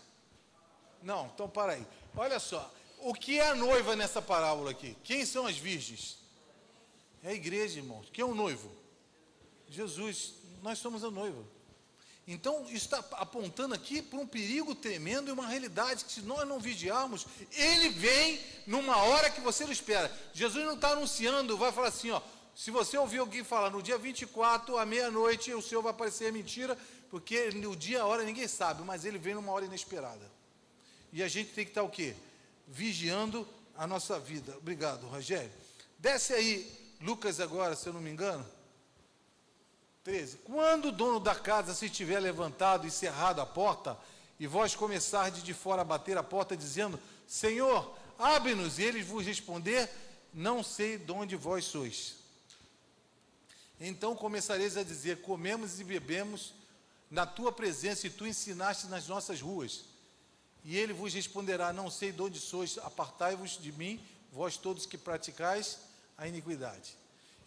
Não, 1.05 1.31
então 1.33 1.47
para 1.47 1.73
aí. 1.73 1.87
Olha 2.17 2.39
só, 2.39 2.73
o 2.99 3.13
que 3.13 3.37
é 3.37 3.49
a 3.49 3.55
noiva 3.55 3.95
nessa 3.95 4.21
parábola 4.21 4.71
aqui? 4.71 4.97
Quem 5.03 5.23
são 5.23 5.45
as 5.45 5.55
virgens? 5.55 6.17
É 7.23 7.29
a 7.29 7.33
igreja, 7.33 7.77
irmãos. 7.77 8.07
Quem 8.11 8.23
é 8.23 8.25
o 8.25 8.33
noivo? 8.33 8.71
Jesus. 9.69 10.33
Nós 10.63 10.79
somos 10.79 11.03
a 11.03 11.11
noiva. 11.11 11.43
Então, 12.27 12.65
está 12.71 12.97
apontando 13.11 13.75
aqui 13.75 14.01
para 14.01 14.17
um 14.17 14.25
perigo 14.25 14.73
tremendo 14.73 15.29
e 15.29 15.31
uma 15.31 15.45
realidade 15.45 16.05
que, 16.05 16.11
se 16.11 16.21
nós 16.21 16.47
não 16.47 16.59
vigiarmos, 16.59 17.27
ele 17.51 17.89
vem 17.89 18.39
numa 18.65 18.97
hora 18.97 19.29
que 19.29 19.41
você 19.41 19.63
não 19.63 19.71
espera. 19.71 20.11
Jesus 20.33 20.65
não 20.65 20.73
está 20.73 20.89
anunciando, 20.89 21.55
vai 21.55 21.71
falar 21.71 21.89
assim: 21.89 22.09
ó, 22.09 22.19
se 22.55 22.71
você 22.71 22.97
ouvir 22.97 23.19
alguém 23.19 23.43
falar 23.43 23.69
no 23.69 23.83
dia 23.83 23.99
24, 23.99 24.75
à 24.75 24.85
meia-noite, 24.87 25.53
o 25.53 25.61
Senhor 25.61 25.83
vai 25.83 25.91
aparecer 25.91 26.33
mentira, 26.33 26.75
porque 27.11 27.51
no 27.51 27.75
dia, 27.75 28.01
a 28.01 28.07
hora, 28.07 28.23
ninguém 28.23 28.47
sabe, 28.47 28.81
mas 28.83 29.05
ele 29.05 29.19
vem 29.19 29.35
numa 29.35 29.51
hora 29.51 29.65
inesperada. 29.65 30.34
E 31.15 31.23
a 31.23 31.30
gente 31.30 31.51
tem 31.54 31.63
que 31.63 31.71
estar 31.71 31.82
o 31.82 31.89
quê? 31.89 32.13
Vigiando 32.67 33.47
a 33.78 33.88
nossa 33.88 34.19
vida. 34.19 34.54
Obrigado, 34.58 35.08
Rogério. 35.08 35.49
Desce 35.97 36.34
aí, 36.34 36.69
Lucas, 36.99 37.39
agora, 37.39 37.73
se 37.73 37.88
eu 37.88 37.93
não 37.93 38.01
me 38.01 38.10
engano. 38.10 38.45
13. 40.04 40.39
Quando 40.39 40.89
o 40.89 40.91
dono 40.91 41.21
da 41.21 41.34
casa 41.34 41.73
se 41.73 41.89
tiver 41.89 42.19
levantado 42.19 42.86
e 42.86 42.91
cerrado 42.91 43.39
a 43.39 43.45
porta, 43.45 43.97
e 44.38 44.45
vós 44.45 44.75
começardes 44.75 45.41
de 45.41 45.54
fora 45.54 45.84
a 45.84 45.86
bater 45.86 46.17
a 46.17 46.21
porta, 46.21 46.56
dizendo: 46.58 46.99
Senhor, 47.25 47.97
abre-nos, 48.19 48.78
e 48.78 48.84
ele 48.84 49.01
vos 49.01 49.25
responder: 49.25 49.89
Não 50.34 50.62
sei 50.62 50.97
de 50.97 51.13
onde 51.13 51.38
vós 51.38 51.63
sois. 51.63 52.17
Então 53.80 54.17
começareis 54.17 54.75
a 54.75 54.84
dizer: 54.84 55.21
Comemos 55.21 55.80
e 55.80 55.86
bebemos 55.86 56.54
na 57.10 57.25
tua 57.25 57.54
presença, 57.54 58.06
e 58.06 58.10
tu 58.10 58.28
ensinaste 58.28 58.88
nas 58.88 59.08
nossas 59.08 59.39
ruas. 59.39 59.94
E 60.65 60.75
ele 60.75 60.91
vos 60.91 61.13
responderá: 61.13 61.71
Não 61.71 61.91
sei 61.91 62.12
de 62.12 62.21
onde 62.21 62.39
sois, 62.39 62.80
apartai-vos 62.80 63.62
de 63.62 63.71
mim, 63.71 64.04
vós 64.32 64.58
todos 64.58 64.88
que 64.88 64.97
praticais 64.97 65.78
a 66.17 66.28
iniquidade. 66.28 66.97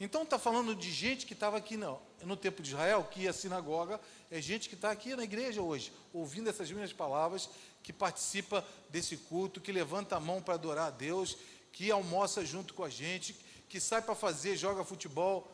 Então 0.01 0.23
está 0.23 0.39
falando 0.39 0.77
de 0.77 0.93
gente 0.93 1.27
que 1.27 1.33
estava 1.33 1.57
aqui 1.57 1.77
no, 1.77 2.01
no 2.23 2.37
tempo 2.37 2.63
de 2.63 2.71
Israel, 2.71 3.03
que 3.11 3.27
à 3.27 3.33
sinagoga, 3.33 4.01
é 4.31 4.41
gente 4.41 4.69
que 4.69 4.77
está 4.77 4.93
aqui 4.93 5.17
na 5.17 5.25
igreja 5.25 5.61
hoje, 5.61 5.93
ouvindo 6.13 6.49
essas 6.49 6.71
minhas 6.71 6.93
palavras, 6.93 7.51
que 7.83 7.93
participa 7.93 8.65
desse 8.89 9.17
culto, 9.17 9.61
que 9.61 9.73
levanta 9.73 10.15
a 10.15 10.21
mão 10.21 10.41
para 10.41 10.55
adorar 10.55 10.87
a 10.87 10.91
Deus, 10.91 11.37
que 11.73 11.91
almoça 11.91 12.45
junto 12.45 12.73
com 12.75 12.85
a 12.85 12.89
gente, 12.89 13.35
que 13.69 13.81
sai 13.81 14.01
para 14.01 14.15
fazer, 14.15 14.57
joga 14.57 14.85
futebol. 14.85 15.51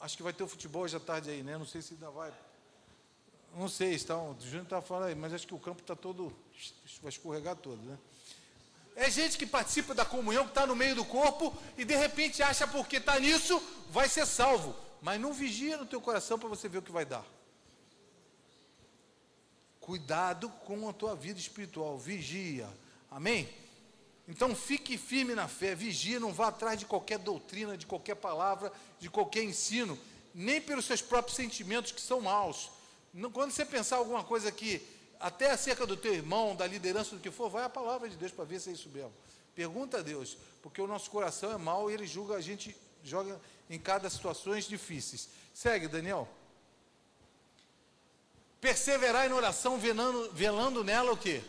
Acho 0.00 0.16
que 0.16 0.22
vai 0.24 0.32
ter 0.32 0.42
o 0.42 0.48
futebol 0.48 0.82
hoje 0.82 0.96
à 0.96 1.00
tarde 1.00 1.30
aí, 1.30 1.44
né? 1.44 1.56
Não 1.56 1.66
sei 1.66 1.80
se 1.80 1.94
ainda 1.94 2.10
vai. 2.10 2.32
Não 3.54 3.68
sei, 3.68 3.94
está, 3.94 4.16
o 4.16 4.36
Júnior 4.40 4.64
está 4.64 4.80
falando 4.80 5.08
aí, 5.08 5.14
mas 5.14 5.32
acho 5.32 5.46
que 5.46 5.54
o 5.54 5.58
campo 5.58 5.80
está 5.80 5.94
todo. 5.94 6.34
vai 7.02 7.10
escorregar 7.10 7.56
todo, 7.56 7.82
né? 7.82 7.98
É 8.94 9.10
gente 9.10 9.38
que 9.38 9.46
participa 9.46 9.94
da 9.94 10.04
comunhão, 10.04 10.44
que 10.44 10.50
está 10.50 10.66
no 10.66 10.76
meio 10.76 10.94
do 10.94 11.04
corpo 11.04 11.56
e 11.76 11.84
de 11.84 11.96
repente 11.96 12.42
acha 12.42 12.66
porque 12.66 12.96
está 12.96 13.18
nisso, 13.18 13.62
vai 13.90 14.08
ser 14.08 14.26
salvo. 14.26 14.76
Mas 15.00 15.20
não 15.20 15.32
vigia 15.32 15.76
no 15.76 15.86
teu 15.86 16.00
coração 16.00 16.38
para 16.38 16.48
você 16.48 16.68
ver 16.68 16.78
o 16.78 16.82
que 16.82 16.92
vai 16.92 17.04
dar. 17.04 17.24
Cuidado 19.80 20.48
com 20.66 20.88
a 20.88 20.92
tua 20.92 21.16
vida 21.16 21.40
espiritual, 21.40 21.98
vigia. 21.98 22.68
Amém? 23.10 23.48
Então 24.28 24.54
fique 24.54 24.96
firme 24.96 25.34
na 25.34 25.48
fé, 25.48 25.74
vigia, 25.74 26.20
não 26.20 26.32
vá 26.32 26.48
atrás 26.48 26.78
de 26.78 26.86
qualquer 26.86 27.18
doutrina, 27.18 27.76
de 27.76 27.86
qualquer 27.86 28.14
palavra, 28.14 28.72
de 29.00 29.10
qualquer 29.10 29.42
ensino, 29.42 29.98
nem 30.34 30.60
pelos 30.60 30.84
seus 30.84 31.02
próprios 31.02 31.36
sentimentos 31.36 31.92
que 31.92 32.00
são 32.00 32.20
maus. 32.20 32.70
Quando 33.32 33.50
você 33.50 33.64
pensar 33.64 33.96
alguma 33.96 34.24
coisa 34.24 34.50
que 34.50 34.80
até 35.20 35.50
acerca 35.50 35.86
do 35.86 35.96
teu 35.96 36.14
irmão, 36.14 36.56
da 36.56 36.66
liderança 36.66 37.14
do 37.14 37.20
que 37.20 37.30
for, 37.30 37.48
vai 37.48 37.64
a 37.64 37.68
palavra 37.68 38.08
de 38.08 38.16
Deus 38.16 38.32
para 38.32 38.44
ver 38.44 38.60
se 38.60 38.70
é 38.70 38.72
isso 38.72 38.88
mesmo. 38.88 39.12
Pergunta 39.54 39.98
a 39.98 40.02
Deus, 40.02 40.36
porque 40.62 40.80
o 40.80 40.86
nosso 40.86 41.10
coração 41.10 41.52
é 41.52 41.58
mau 41.58 41.90
e 41.90 41.94
ele 41.94 42.06
julga 42.06 42.36
a 42.36 42.40
gente, 42.40 42.74
joga 43.04 43.40
em 43.68 43.78
cada 43.78 44.08
situações 44.10 44.66
difíceis. 44.66 45.28
Segue, 45.54 45.88
Daniel. 45.88 46.28
Perseverar 48.60 49.26
em 49.26 49.32
oração, 49.32 49.78
velando, 49.78 50.32
velando 50.32 50.82
nela 50.82 51.12
o 51.12 51.16
quê? 51.16 51.42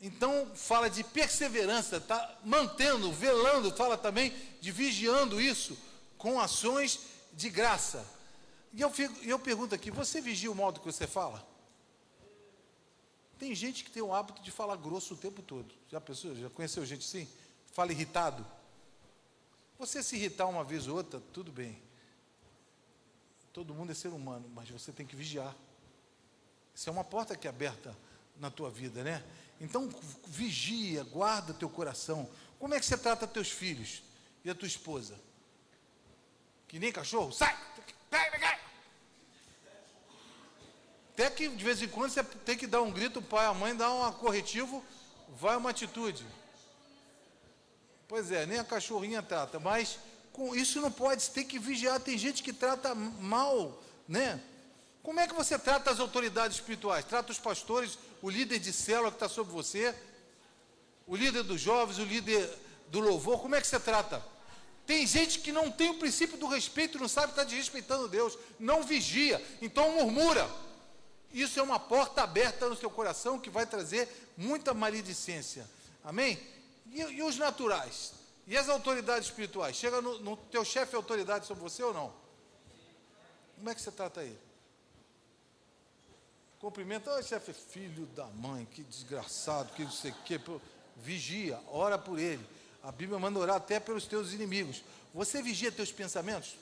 Então 0.00 0.50
fala 0.56 0.90
de 0.90 1.04
perseverança, 1.04 2.00
tá 2.00 2.38
mantendo, 2.44 3.12
velando, 3.12 3.70
fala 3.76 3.96
também 3.96 4.34
de 4.60 4.72
vigiando 4.72 5.40
isso 5.40 5.78
com 6.18 6.40
ações 6.40 7.00
de 7.32 7.48
graça. 7.48 8.04
E 8.72 8.80
eu, 8.80 8.90
fico, 8.90 9.14
eu 9.24 9.38
pergunto 9.38 9.74
aqui, 9.74 9.90
você 9.90 10.20
vigia 10.20 10.50
o 10.50 10.54
modo 10.54 10.80
que 10.80 10.86
você 10.86 11.06
fala? 11.06 11.46
Tem 13.38 13.54
gente 13.54 13.84
que 13.84 13.90
tem 13.90 14.02
o 14.02 14.14
hábito 14.14 14.40
de 14.40 14.50
falar 14.50 14.76
grosso 14.76 15.14
o 15.14 15.16
tempo 15.16 15.42
todo. 15.42 15.74
Já 15.90 16.00
pensou? 16.00 16.34
Já 16.34 16.48
conheceu 16.48 16.86
gente 16.86 17.04
assim? 17.04 17.28
Fala 17.72 17.92
irritado. 17.92 18.46
Você 19.78 20.02
se 20.02 20.16
irritar 20.16 20.46
uma 20.46 20.62
vez 20.62 20.86
ou 20.86 20.96
outra, 20.96 21.20
tudo 21.32 21.50
bem. 21.50 21.82
Todo 23.52 23.74
mundo 23.74 23.92
é 23.92 23.94
ser 23.94 24.08
humano, 24.08 24.48
mas 24.54 24.70
você 24.70 24.92
tem 24.92 25.04
que 25.04 25.16
vigiar. 25.16 25.54
Isso 26.74 26.88
é 26.88 26.92
uma 26.92 27.04
porta 27.04 27.36
que 27.36 27.46
é 27.46 27.50
aberta 27.50 27.96
na 28.38 28.50
tua 28.50 28.70
vida, 28.70 29.02
né? 29.02 29.22
Então, 29.60 29.88
vigia, 30.26 31.04
guarda 31.04 31.52
teu 31.52 31.68
coração. 31.68 32.30
Como 32.58 32.74
é 32.74 32.80
que 32.80 32.86
você 32.86 32.96
trata 32.96 33.26
teus 33.26 33.50
filhos 33.50 34.02
e 34.44 34.50
a 34.50 34.54
tua 34.54 34.68
esposa? 34.68 35.18
Que 36.68 36.78
nem 36.78 36.90
cachorro? 36.90 37.32
Sai! 37.32 37.54
Pega, 38.08 38.30
pega! 38.30 38.61
Até 41.14 41.28
que 41.28 41.48
de 41.48 41.64
vez 41.64 41.82
em 41.82 41.88
quando 41.88 42.10
você 42.10 42.22
tem 42.22 42.56
que 42.56 42.66
dar 42.66 42.82
um 42.82 42.90
grito, 42.90 43.18
o 43.18 43.22
pai, 43.22 43.46
a 43.46 43.52
mãe 43.52 43.76
dá 43.76 43.92
um 43.92 44.12
corretivo, 44.12 44.82
vai 45.28 45.56
uma 45.56 45.70
atitude. 45.70 46.24
Pois 48.08 48.30
é, 48.32 48.46
nem 48.46 48.58
a 48.58 48.64
cachorrinha 48.64 49.22
trata, 49.22 49.58
mas 49.58 49.98
com 50.32 50.54
isso 50.54 50.80
não 50.80 50.90
pode, 50.90 51.22
você 51.22 51.30
tem 51.30 51.46
que 51.46 51.58
vigiar, 51.58 52.00
tem 52.00 52.16
gente 52.16 52.42
que 52.42 52.52
trata 52.52 52.94
mal, 52.94 53.82
né? 54.08 54.40
Como 55.02 55.20
é 55.20 55.26
que 55.26 55.34
você 55.34 55.58
trata 55.58 55.90
as 55.90 56.00
autoridades 56.00 56.56
espirituais? 56.56 57.04
Trata 57.04 57.32
os 57.32 57.38
pastores, 57.38 57.98
o 58.22 58.30
líder 58.30 58.58
de 58.58 58.72
célula 58.72 59.10
que 59.10 59.16
está 59.16 59.28
sobre 59.28 59.52
você, 59.52 59.94
o 61.06 61.16
líder 61.16 61.42
dos 61.42 61.60
jovens, 61.60 61.98
o 61.98 62.04
líder 62.04 62.48
do 62.88 63.00
louvor, 63.00 63.40
como 63.40 63.54
é 63.54 63.60
que 63.60 63.66
você 63.66 63.80
trata? 63.80 64.22
Tem 64.86 65.06
gente 65.06 65.40
que 65.40 65.52
não 65.52 65.70
tem 65.70 65.90
o 65.90 65.98
princípio 65.98 66.36
do 66.36 66.46
respeito, 66.46 66.98
não 66.98 67.08
sabe 67.08 67.32
estar 67.32 67.44
desrespeitando 67.44 68.08
Deus, 68.08 68.38
não 68.58 68.82
vigia, 68.82 69.42
então 69.60 69.92
murmura. 69.92 70.48
Isso 71.32 71.58
é 71.58 71.62
uma 71.62 71.80
porta 71.80 72.22
aberta 72.22 72.68
no 72.68 72.76
seu 72.76 72.90
coração 72.90 73.38
que 73.38 73.50
vai 73.50 73.66
trazer 73.66 74.08
muita 74.36 74.74
maledicência. 74.74 75.68
Amém? 76.04 76.38
E, 76.90 77.00
e 77.00 77.22
os 77.22 77.38
naturais? 77.38 78.12
E 78.46 78.56
as 78.56 78.68
autoridades 78.68 79.28
espirituais? 79.28 79.76
Chega 79.76 80.00
no, 80.02 80.18
no 80.18 80.36
teu 80.36 80.64
chefe 80.64 80.94
autoridade 80.94 81.46
sobre 81.46 81.62
você 81.62 81.82
ou 81.82 81.94
não? 81.94 82.12
Como 83.56 83.70
é 83.70 83.74
que 83.74 83.80
você 83.80 83.92
trata 83.92 84.22
ele? 84.22 84.38
Cumprimenta, 86.58 87.12
oh, 87.16 87.22
chefe, 87.22 87.52
filho 87.52 88.06
da 88.06 88.26
mãe, 88.26 88.66
que 88.66 88.82
desgraçado, 88.82 89.72
que 89.72 89.84
não 89.84 89.90
sei 89.90 90.10
o 90.10 90.16
quê. 90.24 90.40
Vigia, 90.96 91.58
ora 91.68 91.98
por 91.98 92.18
ele. 92.18 92.44
A 92.82 92.92
Bíblia 92.92 93.18
manda 93.18 93.38
orar 93.38 93.56
até 93.56 93.80
pelos 93.80 94.06
teus 94.06 94.32
inimigos. 94.32 94.82
Você 95.14 95.42
vigia 95.42 95.72
teus 95.72 95.90
pensamentos? 95.90 96.56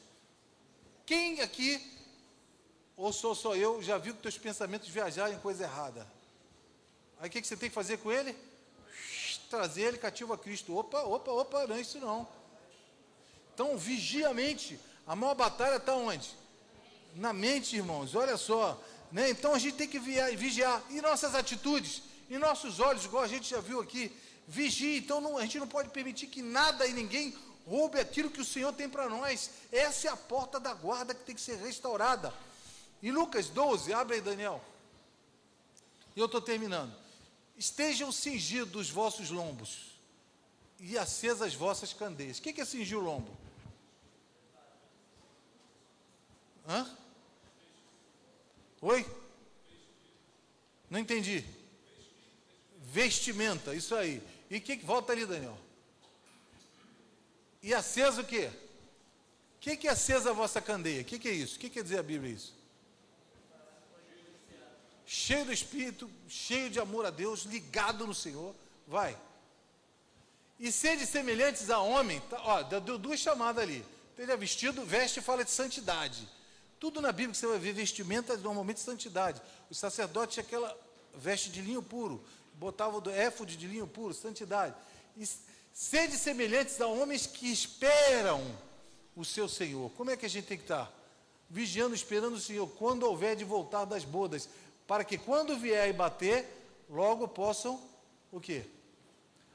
Quem 1.07 1.41
aqui, 1.41 1.81
ou 3.01 3.15
sou 3.15 3.35
só 3.35 3.57
eu, 3.57 3.83
já 3.83 3.97
viu 3.97 4.15
que 4.15 4.21
teus 4.21 4.37
pensamentos 4.37 4.87
viajarem 4.89 5.35
em 5.35 5.41
coisa 5.41 5.65
errada? 5.65 6.07
Aí 7.19 7.29
o 7.29 7.33
que, 7.33 7.41
que 7.41 7.47
você 7.47 7.57
tem 7.57 7.71
que 7.71 7.75
fazer 7.75 7.97
com 7.97 8.13
ele? 8.13 8.37
Trazer 9.49 9.83
ele 9.83 9.97
cativo 9.97 10.35
a 10.35 10.39
Cristo. 10.39 10.77
Opa, 10.77 11.01
opa, 11.01 11.31
opa, 11.31 11.67
não 11.67 11.77
é 11.77 11.81
isso 11.81 11.99
não. 11.99 12.29
Então, 13.55 13.77
vigia 13.79 14.29
a 14.29 14.35
mente. 14.35 14.79
A 15.07 15.17
maior 15.17 15.35
batalha 15.35 15.77
está 15.77 15.95
onde? 15.95 16.31
Na 17.17 17.33
mente, 17.33 17.75
irmãos. 17.75 18.15
Olha 18.15 18.37
só. 18.37 18.79
Né? 19.11 19.31
Então 19.31 19.55
a 19.55 19.59
gente 19.59 19.77
tem 19.77 19.89
que 19.89 19.99
vigiar. 19.99 20.83
E 20.91 21.01
nossas 21.01 21.35
atitudes, 21.35 22.03
e 22.29 22.37
nossos 22.37 22.81
olhos, 22.81 23.07
igual 23.07 23.25
a 23.25 23.29
gente 23.29 23.49
já 23.49 23.61
viu 23.61 23.81
aqui, 23.81 24.15
vigie. 24.47 24.99
Então 24.99 25.23
não, 25.23 25.39
a 25.39 25.43
gente 25.43 25.59
não 25.59 25.67
pode 25.67 25.89
permitir 25.89 26.27
que 26.27 26.43
nada 26.43 26.87
e 26.87 26.93
ninguém 26.93 27.35
roube 27.67 27.99
aquilo 27.99 28.31
que 28.31 28.43
o 28.43 28.45
Senhor 28.45 28.75
tem 28.75 28.91
para 28.91 29.09
nós. 29.09 29.51
Essa 29.73 30.09
é 30.09 30.11
a 30.11 30.17
porta 30.17 30.61
da 30.61 30.75
guarda 30.75 31.15
que 31.15 31.25
tem 31.25 31.35
que 31.35 31.41
ser 31.41 31.57
restaurada. 31.57 32.33
Em 33.03 33.11
Lucas 33.11 33.49
12, 33.49 33.93
abre 33.93 34.17
aí, 34.17 34.21
Daniel. 34.21 34.63
E 36.15 36.21
eu 36.21 36.27
estou 36.27 36.41
terminando. 36.41 36.95
Estejam 37.57 38.11
cingidos 38.11 38.89
os 38.89 38.91
vossos 38.91 39.31
lombos 39.31 39.91
e 40.79 40.97
acesas 40.97 41.43
as 41.43 41.55
vossas 41.55 41.93
candeias. 41.93 42.39
O 42.39 42.43
que 42.43 42.61
é 42.61 42.65
cingir 42.65 42.99
o 42.99 43.03
lombo? 43.03 43.37
Hã? 46.67 46.89
Oi? 48.81 49.07
Não 50.89 50.99
entendi. 50.99 51.45
Vestimenta, 52.79 53.75
isso 53.75 53.95
aí. 53.95 54.23
E 54.51 54.61
que 54.61 54.77
volta 54.77 55.13
ali, 55.13 55.25
Daniel. 55.25 55.57
E 57.63 57.75
acesa 57.75 58.23
o 58.23 58.25
quê? 58.25 58.51
O 59.57 59.61
que, 59.61 59.77
que 59.77 59.87
é 59.87 59.91
acesa 59.91 60.31
a 60.31 60.33
vossa 60.33 60.61
candeia? 60.61 61.03
O 61.03 61.05
que, 61.05 61.19
que 61.19 61.29
é 61.29 61.33
isso? 61.33 61.57
O 61.57 61.59
que 61.59 61.69
quer 61.69 61.83
dizer 61.83 61.99
a 61.99 62.03
Bíblia 62.03 62.33
isso? 62.33 62.60
Cheio 65.13 65.45
do 65.45 65.53
Espírito, 65.53 66.09
cheio 66.29 66.71
de 66.71 66.79
amor 66.79 67.05
a 67.05 67.11
Deus, 67.11 67.41
ligado 67.41 68.07
no 68.07 68.15
Senhor. 68.15 68.55
Vai. 68.87 69.19
E 70.57 70.71
sede 70.71 71.05
semelhantes 71.05 71.69
a 71.69 71.81
homem, 71.81 72.21
tá, 72.31 72.41
ó, 72.41 72.63
deu 72.63 72.97
duas 72.97 73.19
chamadas 73.19 73.61
ali. 73.61 73.85
Esteja 74.11 74.37
vestido, 74.37 74.87
veste 74.87 75.21
fala 75.21 75.45
de 75.45 75.51
santidade. 75.51 76.29
Tudo 76.79 77.01
na 77.01 77.11
Bíblia 77.11 77.33
que 77.33 77.39
você 77.39 77.47
vai 77.49 77.59
ver, 77.59 77.73
vestimenta 77.73 78.37
normalmente 78.37 78.77
de 78.77 78.85
santidade. 78.85 79.43
O 79.69 79.75
sacerdote 79.75 80.35
tinha 80.35 80.45
aquela 80.45 80.79
veste 81.17 81.51
de 81.51 81.61
linho 81.61 81.83
puro, 81.83 82.25
botava 82.55 82.97
o 82.97 83.11
éfode 83.11 83.57
de 83.57 83.67
linho 83.67 83.89
puro, 83.89 84.15
santidade. 84.15 84.77
E 85.17 85.29
sede 85.73 86.17
semelhantes 86.19 86.81
a 86.81 86.87
homens 86.87 87.27
que 87.27 87.51
esperam 87.51 88.41
o 89.17 89.25
seu 89.25 89.49
Senhor. 89.49 89.91
Como 89.97 90.13
é 90.13 90.17
que 90.17 90.27
a 90.27 90.31
gente 90.31 90.47
tem 90.47 90.57
que 90.57 90.63
estar? 90.63 90.89
Vigiando, 91.53 91.97
esperando 91.97 92.35
o 92.35 92.41
Senhor, 92.41 92.69
quando 92.79 93.03
houver 93.03 93.35
de 93.35 93.43
voltar 93.43 93.85
das 93.85 94.05
bodas, 94.05 94.49
para 94.91 95.05
que 95.05 95.17
quando 95.17 95.57
vier 95.57 95.89
e 95.89 95.93
bater, 95.93 96.45
logo 96.89 97.29
possam 97.29 97.81
o 98.33 98.41
quê? 98.41 98.65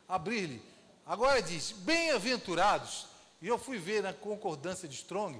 Abrir-lhe. 0.07 0.61
Agora 1.05 1.41
diz, 1.41 1.73
bem-aventurados, 1.73 3.05
e 3.41 3.47
eu 3.49 3.59
fui 3.59 3.77
ver 3.77 4.01
na 4.01 4.13
concordância 4.13 4.87
de 4.87 4.95
Strong, 4.95 5.37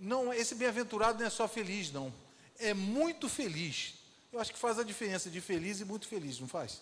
não, 0.00 0.34
esse 0.34 0.56
bem-aventurado 0.56 1.20
não 1.20 1.26
é 1.26 1.30
só 1.30 1.46
feliz, 1.46 1.92
não. 1.92 2.12
É 2.58 2.74
muito 2.74 3.28
feliz. 3.28 3.94
Eu 4.32 4.40
acho 4.40 4.52
que 4.52 4.58
faz 4.58 4.76
a 4.76 4.82
diferença 4.82 5.30
de 5.30 5.40
feliz 5.40 5.78
e 5.78 5.84
muito 5.84 6.08
feliz, 6.08 6.40
não 6.40 6.48
faz? 6.48 6.80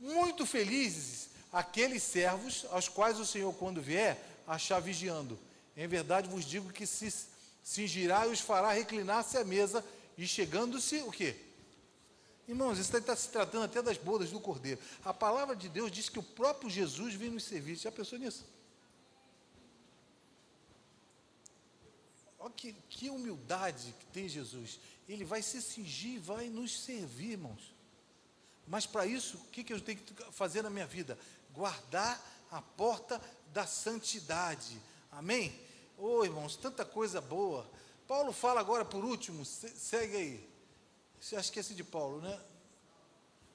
Muito 0.00 0.46
felizes 0.46 1.28
aqueles 1.52 2.02
servos 2.02 2.64
aos 2.70 2.88
quais 2.88 3.20
o 3.20 3.26
Senhor, 3.26 3.52
quando 3.52 3.82
vier, 3.82 4.18
achar 4.46 4.80
vigiando. 4.80 5.38
Em 5.76 5.86
verdade 5.86 6.26
vos 6.26 6.46
digo 6.46 6.72
que 6.72 6.86
se 6.86 7.12
cingirá 7.62 8.26
e 8.26 8.30
os 8.30 8.40
fará 8.40 8.72
reclinar-se 8.72 9.36
à 9.36 9.44
mesa, 9.44 9.84
e 10.16 10.26
chegando-se 10.26 11.02
o 11.02 11.10
quê? 11.10 11.36
Irmãos, 12.48 12.78
isso 12.78 12.96
está 12.96 13.16
se 13.16 13.28
tratando 13.28 13.64
até 13.64 13.82
das 13.82 13.98
bodas 13.98 14.30
do 14.30 14.38
Cordeiro. 14.38 14.80
A 15.04 15.12
palavra 15.12 15.56
de 15.56 15.68
Deus 15.68 15.90
diz 15.90 16.08
que 16.08 16.18
o 16.18 16.22
próprio 16.22 16.70
Jesus 16.70 17.14
vem 17.14 17.30
nos 17.30 17.44
servir. 17.44 17.74
Já 17.74 17.90
pensou 17.90 18.18
nisso? 18.18 18.44
Olha 22.38 22.52
que, 22.52 22.72
que 22.88 23.10
humildade 23.10 23.92
que 23.98 24.06
tem 24.06 24.28
Jesus. 24.28 24.78
Ele 25.08 25.24
vai 25.24 25.42
se 25.42 25.60
cingir 25.60 26.14
e 26.14 26.18
vai 26.18 26.48
nos 26.48 26.80
servir, 26.80 27.32
irmãos. 27.32 27.74
Mas 28.66 28.86
para 28.86 29.06
isso, 29.06 29.36
o 29.38 29.44
que, 29.50 29.64
que 29.64 29.72
eu 29.72 29.80
tenho 29.80 29.98
que 29.98 30.32
fazer 30.32 30.62
na 30.62 30.70
minha 30.70 30.86
vida? 30.86 31.18
Guardar 31.52 32.20
a 32.50 32.62
porta 32.62 33.20
da 33.52 33.66
santidade. 33.66 34.80
Amém? 35.10 35.52
Ô 35.98 36.18
oh, 36.18 36.24
irmãos, 36.24 36.56
tanta 36.56 36.84
coisa 36.84 37.20
boa. 37.20 37.68
Paulo 38.06 38.32
fala 38.32 38.60
agora 38.60 38.84
por 38.84 39.04
último, 39.04 39.44
segue 39.44 40.16
aí. 40.16 40.55
Você 41.26 41.34
esquece 41.34 41.74
de 41.74 41.82
Paulo, 41.82 42.20
né? 42.20 42.38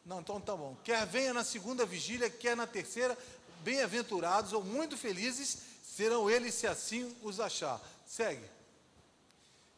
Não, 0.05 0.19
então 0.19 0.41
tá 0.41 0.53
bom. 0.53 0.75
Quer 0.83 1.05
venha 1.05 1.33
na 1.33 1.41
segunda 1.41 1.85
vigília, 1.85 2.29
quer 2.29 2.53
na 2.53 2.67
terceira, 2.67 3.17
bem-aventurados 3.61 4.51
ou 4.51 4.61
muito 4.61 4.97
felizes 4.97 5.59
serão 5.81 6.29
eles 6.29 6.53
se 6.53 6.67
assim 6.67 7.15
os 7.23 7.39
achar. 7.39 7.79
Segue. 8.05 8.43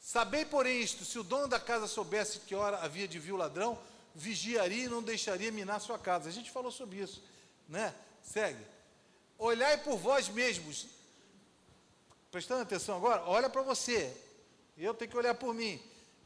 Sabei, 0.02 0.44
porém, 0.44 0.82
isto: 0.82 1.06
se 1.06 1.20
o 1.20 1.24
dono 1.24 1.48
da 1.48 1.60
casa 1.60 1.86
soubesse 1.86 2.40
que 2.40 2.56
hora 2.56 2.80
havia 2.80 3.08
de 3.08 3.20
vir 3.20 3.34
o 3.34 3.38
ladrão, 3.38 3.78
vigiaria 4.16 4.86
e 4.86 4.90
não 4.90 5.04
deixaria 5.04 5.52
minar 5.52 5.80
sua 5.80 6.00
casa. 6.00 6.28
A 6.30 6.32
gente 6.32 6.50
falou 6.50 6.72
sobre 6.72 6.98
isso, 6.98 7.22
né? 7.70 7.94
Segue. 8.24 8.66
Olhai 9.38 9.78
por 9.78 9.98
vós 9.98 10.30
mesmos. 10.30 10.88
Prestando 12.32 12.64
atenção 12.64 12.98
agora, 12.98 13.22
olha 13.28 13.52
para 13.52 13.62
você. 13.62 14.18
Eu 14.76 14.96
tenho 14.96 15.12
que 15.12 15.18
olhar 15.18 15.36
por 15.36 15.54
mim. 15.54 15.80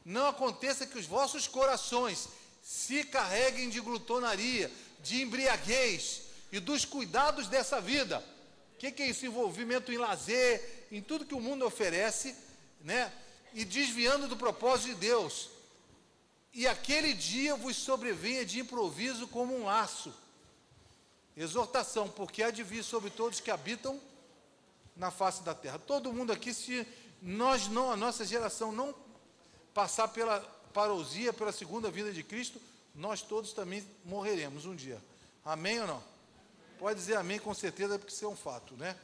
Não 0.04 0.28
aconteça 0.28 0.86
que 0.86 0.98
os 0.98 1.06
vossos 1.06 1.46
corações 1.46 2.28
se 2.62 3.04
carreguem 3.04 3.68
de 3.68 3.80
glutonaria, 3.80 4.70
de 5.00 5.22
embriaguez 5.22 6.22
e 6.50 6.60
dos 6.60 6.84
cuidados 6.84 7.48
dessa 7.48 7.80
vida. 7.80 8.24
O 8.74 8.78
que, 8.78 8.92
que 8.92 9.02
é 9.02 9.08
isso? 9.08 9.26
Envolvimento 9.26 9.92
em 9.92 9.98
lazer, 9.98 10.86
em 10.90 11.02
tudo 11.02 11.24
que 11.24 11.34
o 11.34 11.40
mundo 11.40 11.66
oferece, 11.66 12.34
né? 12.80 13.12
e 13.52 13.64
desviando 13.64 14.28
do 14.28 14.36
propósito 14.36 14.88
de 14.88 14.94
Deus. 14.94 15.50
E 16.52 16.66
aquele 16.66 17.12
dia 17.12 17.54
vos 17.56 17.76
sobrevenha 17.76 18.44
de 18.44 18.60
improviso 18.60 19.26
como 19.28 19.56
um 19.56 19.64
laço. 19.64 20.12
Exortação, 21.36 22.08
porque 22.08 22.42
há 22.42 22.50
de 22.50 22.62
vir 22.62 22.82
sobre 22.82 23.10
todos 23.10 23.40
que 23.40 23.50
habitam 23.50 24.00
na 24.96 25.10
face 25.10 25.42
da 25.42 25.54
terra. 25.54 25.78
Todo 25.78 26.12
mundo 26.12 26.32
aqui, 26.32 26.52
se 26.52 26.86
nós 27.22 27.68
não, 27.68 27.90
a 27.90 27.96
nossa 27.96 28.24
geração 28.24 28.72
não 28.72 28.94
passar 29.78 30.08
pela 30.08 30.40
parousia, 30.74 31.32
pela 31.32 31.52
segunda 31.52 31.88
vinda 31.88 32.12
de 32.12 32.24
Cristo, 32.24 32.60
nós 32.96 33.22
todos 33.22 33.52
também 33.52 33.86
morreremos 34.04 34.66
um 34.66 34.74
dia. 34.74 35.00
Amém 35.44 35.80
ou 35.80 35.86
não? 35.86 36.02
Pode 36.80 36.98
dizer 36.98 37.14
amém 37.14 37.38
com 37.38 37.54
certeza, 37.54 37.96
porque 37.96 38.12
isso 38.12 38.24
é 38.24 38.28
um 38.28 38.34
fato, 38.34 38.74
né? 38.74 38.98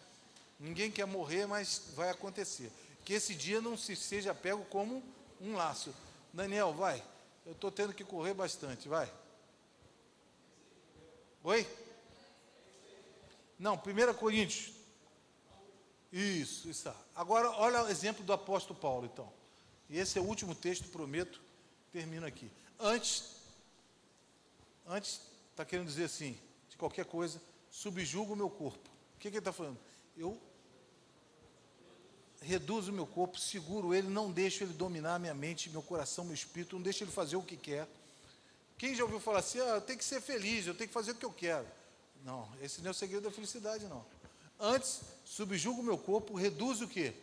Ninguém 0.58 0.90
quer 0.90 1.06
morrer, 1.06 1.46
mas 1.46 1.80
vai 1.94 2.10
acontecer 2.10 2.72
que 3.04 3.12
esse 3.12 3.36
dia 3.36 3.60
não 3.60 3.78
se 3.78 3.94
seja 3.94 4.34
pego 4.34 4.64
como 4.64 5.00
um 5.40 5.54
laço. 5.54 5.94
Daniel, 6.32 6.72
vai. 6.72 7.00
Eu 7.46 7.52
estou 7.52 7.70
tendo 7.70 7.94
que 7.94 8.02
correr 8.02 8.34
bastante, 8.34 8.88
vai. 8.88 9.08
Oi? 11.44 11.64
Não, 13.60 13.74
1 13.74 14.14
Coríntios. 14.14 14.72
Isso, 16.12 16.68
isso. 16.68 16.92
Agora, 17.14 17.48
olha 17.52 17.84
o 17.84 17.88
exemplo 17.88 18.24
do 18.24 18.32
apóstolo 18.32 18.76
Paulo, 18.76 19.06
então. 19.06 19.43
E 19.88 19.98
esse 19.98 20.18
é 20.18 20.20
o 20.20 20.24
último 20.24 20.54
texto, 20.54 20.88
prometo, 20.88 21.40
termino 21.92 22.26
aqui. 22.26 22.50
Antes, 22.78 23.36
antes, 24.86 25.20
está 25.50 25.64
querendo 25.64 25.86
dizer 25.86 26.04
assim, 26.04 26.38
de 26.68 26.76
qualquer 26.76 27.04
coisa, 27.04 27.40
subjugo 27.70 28.32
o 28.32 28.36
meu 28.36 28.50
corpo. 28.50 28.88
O 29.16 29.18
que, 29.18 29.30
que 29.30 29.36
ele 29.36 29.38
está 29.38 29.52
falando? 29.52 29.78
Eu 30.16 30.40
reduzo 32.40 32.90
o 32.92 32.94
meu 32.94 33.06
corpo, 33.06 33.38
seguro 33.38 33.94
ele, 33.94 34.08
não 34.08 34.30
deixo 34.30 34.62
ele 34.62 34.72
dominar 34.72 35.18
minha 35.18 35.34
mente, 35.34 35.70
meu 35.70 35.82
coração, 35.82 36.24
meu 36.24 36.34
espírito, 36.34 36.76
não 36.76 36.82
deixo 36.82 37.02
ele 37.02 37.10
fazer 37.10 37.36
o 37.36 37.42
que 37.42 37.56
quer. 37.56 37.88
Quem 38.76 38.94
já 38.94 39.02
ouviu 39.04 39.20
falar 39.20 39.38
assim, 39.38 39.60
ah, 39.60 39.76
eu 39.76 39.80
tenho 39.80 39.98
que 39.98 40.04
ser 40.04 40.20
feliz, 40.20 40.66
eu 40.66 40.74
tenho 40.74 40.88
que 40.88 40.94
fazer 40.94 41.12
o 41.12 41.14
que 41.14 41.24
eu 41.24 41.32
quero. 41.32 41.66
Não, 42.24 42.48
esse 42.60 42.80
não 42.80 42.88
é 42.88 42.90
o 42.90 42.94
segredo 42.94 43.24
da 43.24 43.30
felicidade, 43.30 43.86
não. 43.86 44.04
Antes, 44.58 45.00
subjugo 45.24 45.80
o 45.80 45.84
meu 45.84 45.98
corpo, 45.98 46.34
reduzo 46.34 46.84
o 46.84 46.88
quê? 46.88 47.14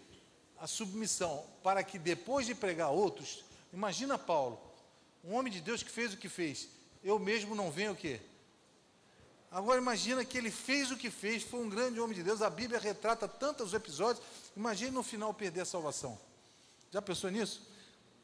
A 0.61 0.67
submissão, 0.67 1.43
para 1.63 1.83
que 1.83 1.97
depois 1.97 2.45
de 2.45 2.55
pregar 2.55 2.91
outros, 2.91 3.43
imagina 3.73 4.17
Paulo, 4.17 4.61
um 5.23 5.33
homem 5.33 5.51
de 5.51 5.59
Deus 5.59 5.81
que 5.81 5.89
fez 5.89 6.13
o 6.13 6.17
que 6.17 6.29
fez, 6.29 6.69
eu 7.03 7.17
mesmo 7.17 7.55
não 7.55 7.71
venho 7.71 7.93
o 7.93 7.95
quê? 7.95 8.21
Agora 9.51 9.81
imagina 9.81 10.23
que 10.23 10.37
ele 10.37 10.51
fez 10.51 10.91
o 10.91 10.95
que 10.95 11.09
fez, 11.09 11.41
foi 11.41 11.59
um 11.59 11.67
grande 11.67 11.99
homem 11.99 12.15
de 12.15 12.21
Deus, 12.21 12.43
a 12.43 12.49
Bíblia 12.49 12.79
retrata 12.79 13.27
tantos 13.27 13.73
episódios, 13.73 14.23
imagine 14.55 14.91
no 14.91 15.01
final 15.01 15.33
perder 15.33 15.61
a 15.61 15.65
salvação. 15.65 16.17
Já 16.91 17.01
pensou 17.01 17.31
nisso? 17.31 17.67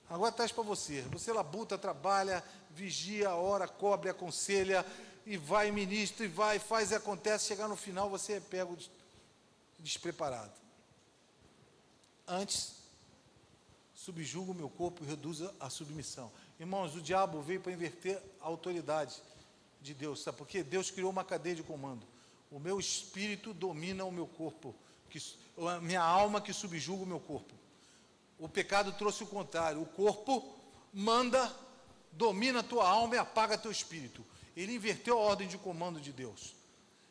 Agora 0.07 0.31
traz 0.31 0.51
para 0.51 0.63
você, 0.63 1.01
você 1.11 1.33
labuta, 1.33 1.77
trabalha, 1.77 2.43
vigia, 2.69 3.35
ora, 3.35 3.67
cobre, 3.67 4.09
aconselha, 4.09 4.85
e 5.25 5.35
vai, 5.35 5.71
ministra, 5.71 6.23
e 6.23 6.29
vai, 6.29 6.59
faz 6.59 6.91
e 6.91 6.95
acontece, 6.95 7.47
chegar 7.47 7.67
no 7.67 7.75
final 7.75 8.09
você 8.09 8.33
é 8.33 8.39
pego 8.39 8.77
despreparado. 9.79 10.66
Antes, 12.27 12.75
subjuga 13.93 14.51
o 14.51 14.55
meu 14.55 14.69
corpo 14.69 15.03
e 15.03 15.07
reduza 15.07 15.53
a 15.59 15.69
submissão. 15.69 16.31
Irmãos, 16.59 16.95
o 16.95 17.01
diabo 17.01 17.41
veio 17.41 17.61
para 17.61 17.71
inverter 17.71 18.21
a 18.41 18.45
autoridade 18.45 19.15
de 19.81 19.93
Deus, 19.93 20.21
sabe 20.21 20.37
por 20.37 20.47
quê? 20.47 20.63
Deus 20.63 20.91
criou 20.91 21.09
uma 21.09 21.23
cadeia 21.23 21.55
de 21.55 21.63
comando. 21.63 22.05
O 22.51 22.59
meu 22.59 22.79
espírito 22.79 23.53
domina 23.53 24.03
o 24.03 24.11
meu 24.11 24.27
corpo, 24.27 24.75
que, 25.09 25.19
a 25.57 25.79
minha 25.79 26.01
alma 26.01 26.41
que 26.41 26.51
subjuga 26.51 27.03
o 27.03 27.07
meu 27.07 27.19
corpo. 27.19 27.53
O 28.39 28.47
pecado 28.47 28.91
trouxe 28.93 29.23
o 29.23 29.27
contrário. 29.27 29.81
O 29.81 29.85
corpo 29.85 30.55
manda, 30.93 31.51
domina 32.11 32.59
a 32.59 32.63
tua 32.63 32.87
alma 32.87 33.15
e 33.15 33.17
apaga 33.17 33.57
teu 33.57 33.71
espírito. 33.71 34.25
Ele 34.55 34.75
inverteu 34.75 35.17
a 35.17 35.21
ordem 35.21 35.47
de 35.47 35.57
comando 35.57 35.99
de 35.99 36.11
Deus. 36.11 36.55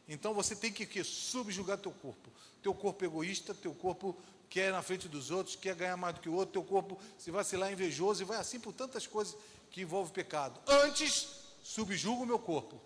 Então 0.09 0.33
você 0.35 0.55
tem 0.55 0.73
que, 0.73 0.87
que 0.87 1.03
subjugar 1.03 1.79
teu 1.79 1.93
corpo. 1.93 2.31
Teu 2.62 2.75
corpo 2.75 3.05
egoísta, 3.05 3.55
teu 3.55 3.75
corpo 3.75 4.17
quer 4.49 4.72
na 4.72 4.82
frente 4.82 5.09
dos 5.09 5.30
outros, 5.30 5.57
quer 5.57 5.74
ganhar 5.74 5.97
mais 5.97 6.14
do 6.14 6.20
que 6.20 6.28
o 6.28 6.34
outro, 6.34 6.53
teu 6.53 6.64
corpo 6.64 6.99
se 7.18 7.30
vacilar 7.30 7.72
invejoso 7.72 8.22
e 8.22 8.24
vai 8.24 8.38
assim 8.38 8.61
por 8.61 8.72
tantas 8.72 9.07
coisas 9.07 9.36
que 9.70 9.82
envolvem 9.82 10.12
pecado. 10.12 10.61
Antes, 10.66 11.28
subjugo 11.62 12.22
o 12.22 12.26
meu 12.26 12.38
corpo 12.38 12.80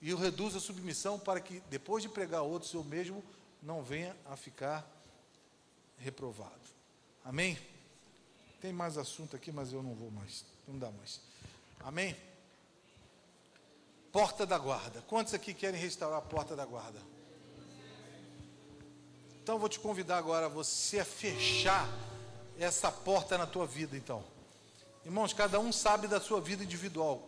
e 0.00 0.10
eu 0.10 0.16
reduzo 0.16 0.58
a 0.58 0.60
submissão 0.60 1.18
para 1.18 1.40
que 1.40 1.60
depois 1.68 2.02
de 2.02 2.08
pregar 2.08 2.42
outros 2.42 2.72
eu 2.72 2.84
mesmo 2.84 3.22
não 3.62 3.82
venha 3.82 4.16
a 4.26 4.36
ficar 4.36 4.86
reprovado. 5.98 6.52
Amém? 7.24 7.58
Tem 8.60 8.72
mais 8.72 8.96
assunto 8.96 9.36
aqui, 9.36 9.52
mas 9.52 9.72
eu 9.72 9.82
não 9.82 9.94
vou 9.94 10.10
mais. 10.10 10.44
Não 10.66 10.78
dá 10.78 10.90
mais. 10.90 11.20
Amém? 11.80 12.16
Porta 14.12 14.46
da 14.46 14.58
guarda. 14.58 15.02
Quantos 15.02 15.34
aqui 15.34 15.52
querem 15.52 15.80
restaurar 15.80 16.18
a 16.18 16.22
porta 16.22 16.56
da 16.56 16.64
guarda? 16.64 17.00
Então 19.48 19.56
eu 19.56 19.60
vou 19.60 19.68
te 19.70 19.80
convidar 19.80 20.18
agora 20.18 20.46
você 20.46 21.00
a 21.00 21.06
fechar 21.06 21.88
essa 22.60 22.92
porta 22.92 23.38
na 23.38 23.46
tua 23.46 23.66
vida, 23.66 23.96
então. 23.96 24.22
Irmãos, 25.06 25.32
cada 25.32 25.58
um 25.58 25.72
sabe 25.72 26.06
da 26.06 26.20
sua 26.20 26.38
vida 26.38 26.64
individual. 26.64 27.26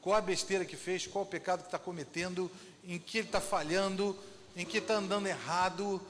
Qual 0.00 0.16
a 0.16 0.20
besteira 0.20 0.64
que 0.64 0.76
fez, 0.76 1.06
qual 1.06 1.22
o 1.22 1.28
pecado 1.28 1.60
que 1.60 1.68
está 1.68 1.78
cometendo, 1.78 2.50
em 2.82 2.98
que 2.98 3.18
ele 3.18 3.28
está 3.28 3.40
falhando, 3.40 4.18
em 4.56 4.66
que 4.66 4.78
está 4.78 4.94
andando 4.94 5.28
errado. 5.28 6.04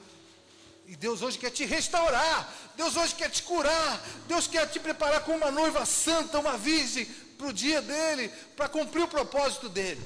E 0.87 0.95
Deus 0.95 1.21
hoje 1.21 1.37
quer 1.37 1.51
te 1.51 1.65
restaurar, 1.65 2.51
Deus 2.75 2.97
hoje 2.97 3.13
quer 3.13 3.29
te 3.29 3.43
curar, 3.43 4.03
Deus 4.27 4.47
quer 4.47 4.67
te 4.71 4.79
preparar 4.79 5.23
como 5.23 5.37
uma 5.37 5.51
noiva 5.51 5.85
santa, 5.85 6.39
uma 6.39 6.57
virgem, 6.57 7.05
para 7.37 7.45
o 7.45 7.53
dia 7.53 7.79
dele, 7.79 8.29
para 8.57 8.67
cumprir 8.67 9.03
o 9.03 9.07
propósito 9.07 9.69
dele. 9.69 10.03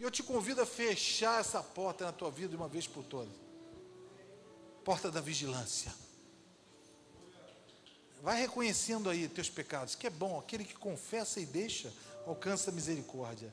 Eu 0.00 0.10
te 0.10 0.22
convido 0.22 0.62
a 0.62 0.66
fechar 0.66 1.38
essa 1.38 1.62
porta 1.62 2.06
na 2.06 2.12
tua 2.12 2.30
vida 2.30 2.48
de 2.48 2.56
uma 2.56 2.66
vez 2.66 2.86
por 2.86 3.04
todas 3.04 3.45
porta 4.86 5.10
da 5.10 5.20
vigilância. 5.20 5.92
Vai 8.22 8.40
reconhecendo 8.40 9.10
aí 9.10 9.26
teus 9.26 9.50
pecados, 9.50 9.96
que 9.96 10.06
é 10.06 10.10
bom, 10.10 10.38
aquele 10.38 10.64
que 10.64 10.74
confessa 10.74 11.40
e 11.40 11.44
deixa, 11.44 11.92
alcança 12.24 12.70
a 12.70 12.72
misericórdia. 12.72 13.52